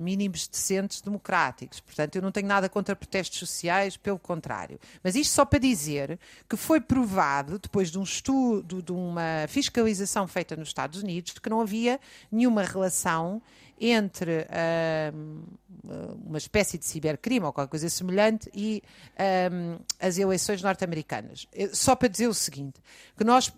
mínimos 0.00 0.48
decentes 0.48 1.00
democráticos. 1.00 1.80
Portanto, 1.80 2.16
eu 2.16 2.22
não 2.22 2.32
tenho 2.32 2.46
nada 2.46 2.68
contra 2.68 2.96
protestos 2.96 3.38
sociais, 3.38 3.96
pelo 3.96 4.18
contrário. 4.18 4.78
Mas 5.02 5.14
isto 5.14 5.32
só 5.32 5.44
para 5.44 5.58
dizer 5.58 6.18
que 6.48 6.56
foi 6.56 6.80
provado, 6.80 7.58
depois 7.58 7.90
de 7.90 7.98
um 7.98 8.02
estudo, 8.02 8.82
de 8.82 8.92
uma 8.92 9.46
fiscalização 9.48 10.26
feita 10.26 10.56
nos 10.56 10.68
Estados 10.68 11.02
Unidos, 11.02 11.32
que 11.32 11.50
não 11.50 11.60
havia 11.60 12.00
nenhuma 12.30 12.62
relação 12.62 13.42
entre 13.80 14.46
uh, 14.50 15.44
uma 16.24 16.38
espécie 16.38 16.78
de 16.78 16.84
cibercrime 16.86 17.44
ou 17.44 17.52
qualquer 17.52 17.70
coisa 17.70 17.88
semelhante 17.90 18.48
e 18.54 18.82
as 20.00 20.16
eleições 20.16 20.62
norte-americanas. 20.62 21.46
Eh, 21.52 21.68
só 21.72 21.94
para 21.94 22.08
dizer 22.08 22.26
o 22.26 22.32
seguinte, 22.32 22.80
que 23.16 23.24
nós, 23.24 23.52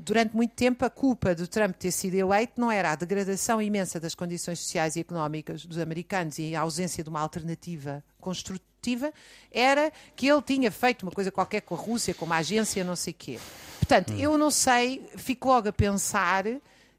durante 0.00 0.36
muito 0.36 0.52
tempo, 0.54 0.84
a 0.84 0.90
culpa 0.90 1.34
do 1.34 1.48
Trump 1.48 1.74
ter 1.74 1.90
sido 1.90 2.14
eleito 2.14 2.60
não 2.60 2.70
era 2.70 2.92
a 2.92 2.94
degradação 2.94 3.60
imensa 3.60 3.98
das 3.98 4.14
condições 4.14 4.60
sociais 4.60 4.94
e 4.94 5.00
económicas 5.00 5.47
dos 5.54 5.78
americanos 5.78 6.38
e 6.38 6.54
a 6.54 6.60
ausência 6.60 7.02
de 7.02 7.10
uma 7.10 7.20
alternativa 7.20 8.02
construtiva, 8.20 9.12
era 9.50 9.92
que 10.16 10.26
ele 10.26 10.42
tinha 10.42 10.70
feito 10.70 11.02
uma 11.02 11.12
coisa 11.12 11.30
qualquer 11.30 11.60
com 11.62 11.74
a 11.74 11.78
Rússia, 11.78 12.14
com 12.14 12.24
uma 12.24 12.36
agência, 12.36 12.84
não 12.84 12.96
sei 12.96 13.12
o 13.12 13.16
quê. 13.16 13.38
Portanto, 13.78 14.12
hum. 14.12 14.18
eu 14.18 14.38
não 14.38 14.50
sei, 14.50 15.02
fico 15.16 15.48
logo 15.48 15.68
a 15.68 15.72
pensar 15.72 16.44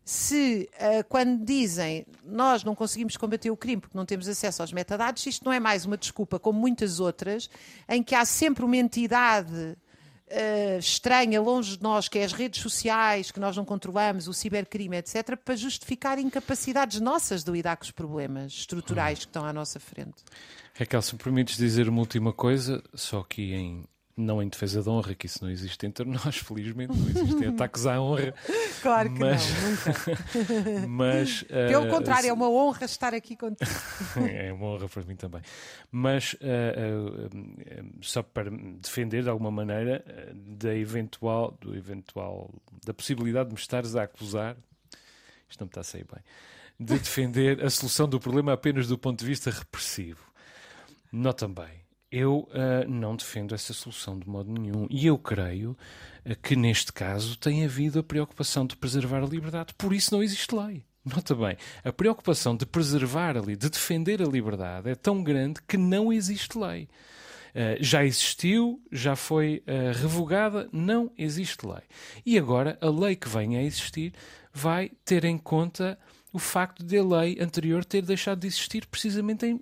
se 0.03 0.67
uh, 0.73 1.03
quando 1.07 1.45
dizem 1.45 2.03
nós 2.25 2.63
não 2.63 2.73
conseguimos 2.73 3.15
combater 3.15 3.51
o 3.51 3.55
crime 3.55 3.79
porque 3.79 3.95
não 3.95 4.07
temos 4.07 4.27
acesso 4.27 4.63
aos 4.63 4.73
metadados, 4.73 5.23
isto 5.27 5.45
não 5.45 5.53
é 5.53 5.59
mais 5.59 5.85
uma 5.85 5.95
desculpa, 5.95 6.39
como 6.39 6.59
muitas 6.59 6.99
outras, 6.99 7.49
em 7.87 8.01
que 8.01 8.15
há 8.15 8.25
sempre 8.25 8.65
uma 8.65 8.75
entidade 8.75 9.77
uh, 10.31 10.79
estranha, 10.79 11.41
longe 11.41 11.77
de 11.77 11.83
nós, 11.83 12.07
que 12.07 12.19
é 12.19 12.23
as 12.23 12.33
redes 12.33 12.61
sociais, 12.61 13.31
que 13.31 13.39
nós 13.39 13.55
não 13.55 13.65
controlamos, 13.65 14.27
o 14.27 14.33
cibercrime, 14.33 14.97
etc., 14.97 15.35
para 15.37 15.55
justificar 15.55 16.19
incapacidades 16.19 16.99
nossas 16.99 17.43
de 17.43 17.51
lidar 17.51 17.77
com 17.77 17.83
os 17.83 17.91
problemas 17.91 18.53
estruturais 18.53 19.19
que 19.19 19.25
estão 19.25 19.45
à 19.45 19.53
nossa 19.53 19.79
frente. 19.79 20.23
Raquel, 20.73 21.01
se 21.01 21.13
me 21.13 21.19
permites 21.19 21.57
dizer 21.57 21.89
uma 21.89 21.99
última 21.99 22.31
coisa, 22.31 22.81
só 22.93 23.23
que 23.23 23.53
em 23.53 23.85
não 24.19 24.41
em 24.43 24.47
defesa 24.47 24.83
da 24.83 24.91
honra, 24.91 25.15
que 25.15 25.25
isso 25.25 25.43
não 25.43 25.49
existe 25.49 25.85
entre 25.85 26.05
nós, 26.05 26.37
felizmente, 26.37 26.97
não 26.97 27.09
existem 27.09 27.47
ataques 27.53 27.85
à 27.85 27.99
honra. 28.01 28.33
Claro 28.81 29.13
que 29.13 29.19
mas, 29.19 29.49
não, 29.49 29.69
nunca. 29.69 30.87
mas, 30.87 31.43
Pelo 31.43 31.85
uh, 31.85 31.89
contrário, 31.89 32.29
é 32.29 32.33
uma 32.33 32.49
honra 32.49 32.85
estar 32.85 33.13
aqui 33.13 33.35
contigo. 33.35 33.69
é 34.29 34.51
uma 34.51 34.67
honra 34.67 34.89
para 34.89 35.03
mim 35.03 35.15
também. 35.15 35.41
Mas, 35.91 36.33
uh, 36.33 36.37
uh, 36.37 37.89
só 38.01 38.21
para 38.21 38.51
defender 38.51 39.23
de 39.23 39.29
alguma 39.29 39.51
maneira 39.51 40.03
da 40.33 40.75
eventual, 40.75 41.57
do 41.59 41.75
eventual, 41.75 42.49
da 42.85 42.93
possibilidade 42.93 43.49
de 43.49 43.55
me 43.55 43.59
estares 43.59 43.95
a 43.95 44.03
acusar, 44.03 44.55
isto 45.49 45.61
não 45.61 45.65
me 45.65 45.69
está 45.69 45.81
a 45.81 45.83
sair 45.83 46.05
bem, 46.11 46.23
de 46.79 46.99
defender 46.99 47.63
a 47.63 47.69
solução 47.69 48.07
do 48.07 48.19
problema 48.19 48.53
apenas 48.53 48.87
do 48.87 48.97
ponto 48.97 49.19
de 49.19 49.25
vista 49.25 49.49
repressivo. 49.49 50.29
Nota 51.11 51.47
bem 51.47 51.78
eu 52.11 52.47
uh, 52.49 52.89
não 52.89 53.15
defendo 53.15 53.53
essa 53.53 53.73
solução 53.73 54.17
de 54.17 54.27
modo 54.27 54.51
nenhum. 54.51 54.87
E 54.89 55.05
eu 55.05 55.17
creio 55.17 55.71
uh, 56.25 56.35
que, 56.41 56.55
neste 56.55 56.91
caso, 56.91 57.37
tem 57.37 57.63
havido 57.63 57.99
a 57.99 58.03
preocupação 58.03 58.65
de 58.65 58.75
preservar 58.75 59.23
a 59.23 59.27
liberdade. 59.27 59.73
Por 59.77 59.93
isso 59.93 60.13
não 60.13 60.23
existe 60.23 60.53
lei. 60.55 60.83
Nota 61.05 61.33
bem, 61.33 61.57
a 61.83 61.93
preocupação 61.93 62.55
de 62.55 62.65
preservar 62.65 63.37
ali, 63.37 63.55
de 63.55 63.69
defender 63.69 64.21
a 64.21 64.25
liberdade, 64.25 64.89
é 64.89 64.95
tão 64.95 65.23
grande 65.23 65.61
que 65.67 65.77
não 65.77 66.11
existe 66.11 66.57
lei. 66.57 66.89
Uh, 67.49 67.81
já 67.81 68.03
existiu, 68.05 68.81
já 68.91 69.15
foi 69.15 69.63
revogada, 69.95 70.69
não 70.71 71.11
existe 71.17 71.65
lei. 71.65 71.81
E 72.25 72.37
agora 72.37 72.77
a 72.81 72.89
lei 72.89 73.15
que 73.15 73.29
vem 73.29 73.57
a 73.57 73.63
existir 73.63 74.13
vai 74.53 74.91
ter 75.05 75.25
em 75.25 75.37
conta 75.37 75.97
o 76.31 76.39
facto 76.39 76.83
de 76.83 76.97
a 76.97 77.03
lei 77.03 77.37
anterior 77.39 77.83
ter 77.83 78.03
deixado 78.03 78.39
de 78.39 78.47
existir, 78.47 78.85
precisamente 78.85 79.45
em, 79.45 79.59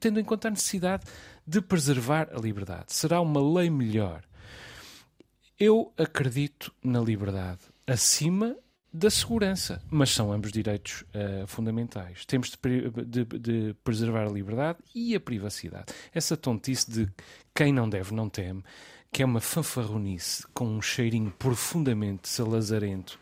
tendo 0.00 0.18
em 0.18 0.24
conta 0.24 0.48
a 0.48 0.50
necessidade 0.50 1.04
de 1.50 1.60
preservar 1.60 2.28
a 2.32 2.38
liberdade. 2.38 2.92
Será 2.94 3.20
uma 3.20 3.42
lei 3.42 3.68
melhor. 3.68 4.22
Eu 5.58 5.92
acredito 5.98 6.72
na 6.82 7.00
liberdade 7.00 7.58
acima 7.84 8.56
da 8.92 9.10
segurança, 9.10 9.82
mas 9.90 10.10
são 10.10 10.32
ambos 10.32 10.52
direitos 10.52 11.02
uh, 11.02 11.46
fundamentais. 11.48 12.24
Temos 12.24 12.50
de, 12.50 13.04
de, 13.04 13.24
de, 13.24 13.74
preservar 13.82 14.28
a 14.28 14.30
liberdade 14.30 14.78
e 14.94 15.12
a 15.16 15.20
privacidade. 15.20 15.86
Essa 16.14 16.36
tontice 16.36 16.88
de 16.88 17.08
quem 17.52 17.72
não 17.72 17.88
deve 17.88 18.14
não 18.14 18.28
teme, 18.28 18.62
que 19.12 19.20
é 19.20 19.26
uma 19.26 19.40
fanfarronice 19.40 20.46
com 20.54 20.66
um 20.66 20.80
cheirinho 20.80 21.32
profundamente 21.36 22.28
salazarento 22.28 23.18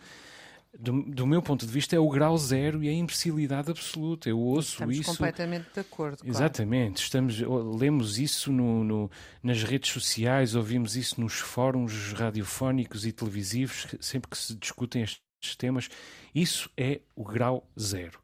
do, 0.79 1.03
do, 1.03 1.27
meu 1.27 1.43
ponto 1.43 1.67
de 1.67 1.73
vista, 1.73 1.97
é 1.97 1.99
o 1.99 2.09
grau 2.09 2.39
zero 2.39 2.85
e 2.85 2.89
a 2.89 2.93
imbecilidade 2.93 3.69
absoluta. 3.69 4.29
Eu 4.29 4.39
ouço 4.39 4.75
Estamos 4.75 4.97
isso. 4.97 5.11
completamente 5.11 5.67
de 5.75 5.81
acordo. 5.81 6.19
Exatamente. 6.25 7.03
Estamos, 7.03 7.41
lemos 7.41 8.17
isso 8.17 8.53
no, 8.53 8.85
no, 8.85 9.11
nas 9.43 9.65
redes 9.65 9.91
sociais, 9.91 10.55
ouvimos 10.55 10.95
isso 10.95 11.21
nos 11.21 11.35
fóruns 11.35 12.13
radiofónicos 12.13 13.05
e 13.05 13.11
televisivos, 13.11 13.89
sempre 14.01 14.31
que 14.31 14.39
se 14.39 14.55
discutem 14.55 15.03
estes 15.03 15.57
temas. 15.57 15.89
Isso 16.33 16.71
é 16.77 17.01
o 17.17 17.25
grau 17.25 17.69
zero. 17.79 18.21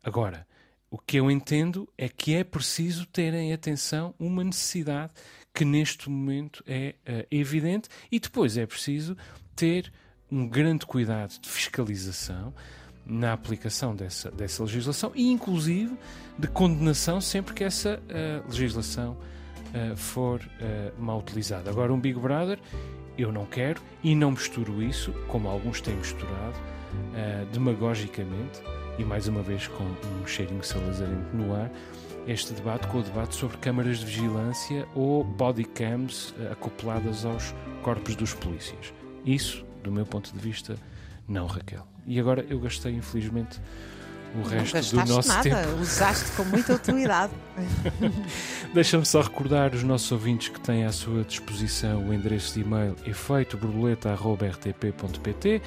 Agora, 0.00 0.46
o 0.88 0.96
que 0.96 1.16
eu 1.16 1.28
entendo 1.28 1.88
é 1.98 2.08
que 2.08 2.34
é 2.34 2.44
preciso 2.44 3.04
terem 3.06 3.52
atenção 3.52 4.14
uma 4.16 4.44
necessidade 4.44 5.12
que 5.52 5.64
neste 5.64 6.08
momento 6.08 6.62
é 6.68 6.94
uh, 7.00 7.26
evidente 7.30 7.88
e 8.12 8.20
depois 8.20 8.56
é 8.56 8.64
preciso 8.64 9.16
ter 9.56 9.92
um 10.30 10.46
grande 10.46 10.86
cuidado 10.86 11.38
de 11.40 11.48
fiscalização 11.48 12.54
na 13.04 13.32
aplicação 13.32 13.94
dessa, 13.94 14.30
dessa 14.30 14.62
legislação 14.62 15.10
e, 15.14 15.30
inclusive, 15.30 15.96
de 16.38 16.48
condenação 16.48 17.20
sempre 17.20 17.54
que 17.54 17.64
essa 17.64 17.98
uh, 17.98 18.48
legislação 18.48 19.16
uh, 19.16 19.96
for 19.96 20.40
uh, 20.40 21.02
mal 21.02 21.18
utilizada. 21.18 21.70
Agora, 21.70 21.92
um 21.92 21.98
Big 21.98 22.18
Brother, 22.18 22.58
eu 23.18 23.32
não 23.32 23.44
quero 23.44 23.80
e 24.02 24.14
não 24.14 24.30
misturo 24.30 24.82
isso, 24.82 25.12
como 25.28 25.48
alguns 25.48 25.80
têm 25.80 25.94
misturado, 25.96 26.58
demagogicamente 27.52 28.62
e, 28.98 29.04
mais 29.04 29.28
uma 29.28 29.42
vez, 29.42 29.66
com 29.66 29.84
um 29.84 30.26
cheirinho 30.26 30.64
salazarento 30.64 31.36
no 31.36 31.54
ar, 31.54 31.70
este 32.26 32.54
debate 32.54 32.86
com 32.86 32.98
o 32.98 33.02
debate 33.02 33.34
sobre 33.34 33.58
câmaras 33.58 33.98
de 33.98 34.06
vigilância 34.06 34.86
ou 34.94 35.22
bodycams 35.22 36.34
acopladas 36.50 37.24
aos 37.26 37.54
corpos 37.82 38.16
dos 38.16 38.32
polícias. 38.32 38.94
Isso 39.24 39.66
do 39.82 39.90
meu 39.90 40.06
ponto 40.06 40.32
de 40.32 40.38
vista, 40.38 40.76
não, 41.28 41.46
Raquel. 41.46 41.86
E 42.06 42.18
agora 42.18 42.44
eu 42.48 42.58
gastei, 42.58 42.94
infelizmente, 42.94 43.60
o 44.34 44.42
resto 44.42 44.96
do 44.96 45.04
nosso 45.06 45.28
nada. 45.28 45.42
tempo. 45.42 45.80
Usaste 45.80 46.32
com 46.32 46.42
muita 46.44 46.74
utilidade. 46.74 47.32
Deixa-me 48.74 49.06
só 49.06 49.20
recordar 49.20 49.74
os 49.74 49.82
nossos 49.82 50.10
ouvintes 50.12 50.48
que 50.48 50.60
têm 50.60 50.84
à 50.84 50.92
sua 50.92 51.24
disposição 51.24 52.08
o 52.08 52.14
endereço 52.14 52.54
de 52.54 52.60
e-mail 52.60 52.94
efeitoborboleta.rtp.pt. 53.06 55.62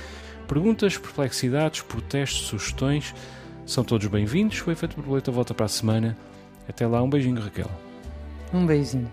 Perguntas, 0.47 0.97
perplexidades, 0.97 1.82
protestos, 1.82 2.47
sugestões 2.47 3.14
são 3.66 3.84
todos 3.84 4.07
bem-vindos. 4.07 4.66
O 4.66 4.72
Efeito 4.72 4.95
Borboleta 4.95 5.30
volta 5.32 5.53
para 5.53 5.66
a 5.66 5.70
semana. 5.70 6.18
Até 6.68 6.86
lá, 6.86 7.01
um 7.01 7.09
beijinho, 7.09 7.41
Raquel. 7.41 7.72
Um 8.53 8.66
beijinho. 8.66 9.09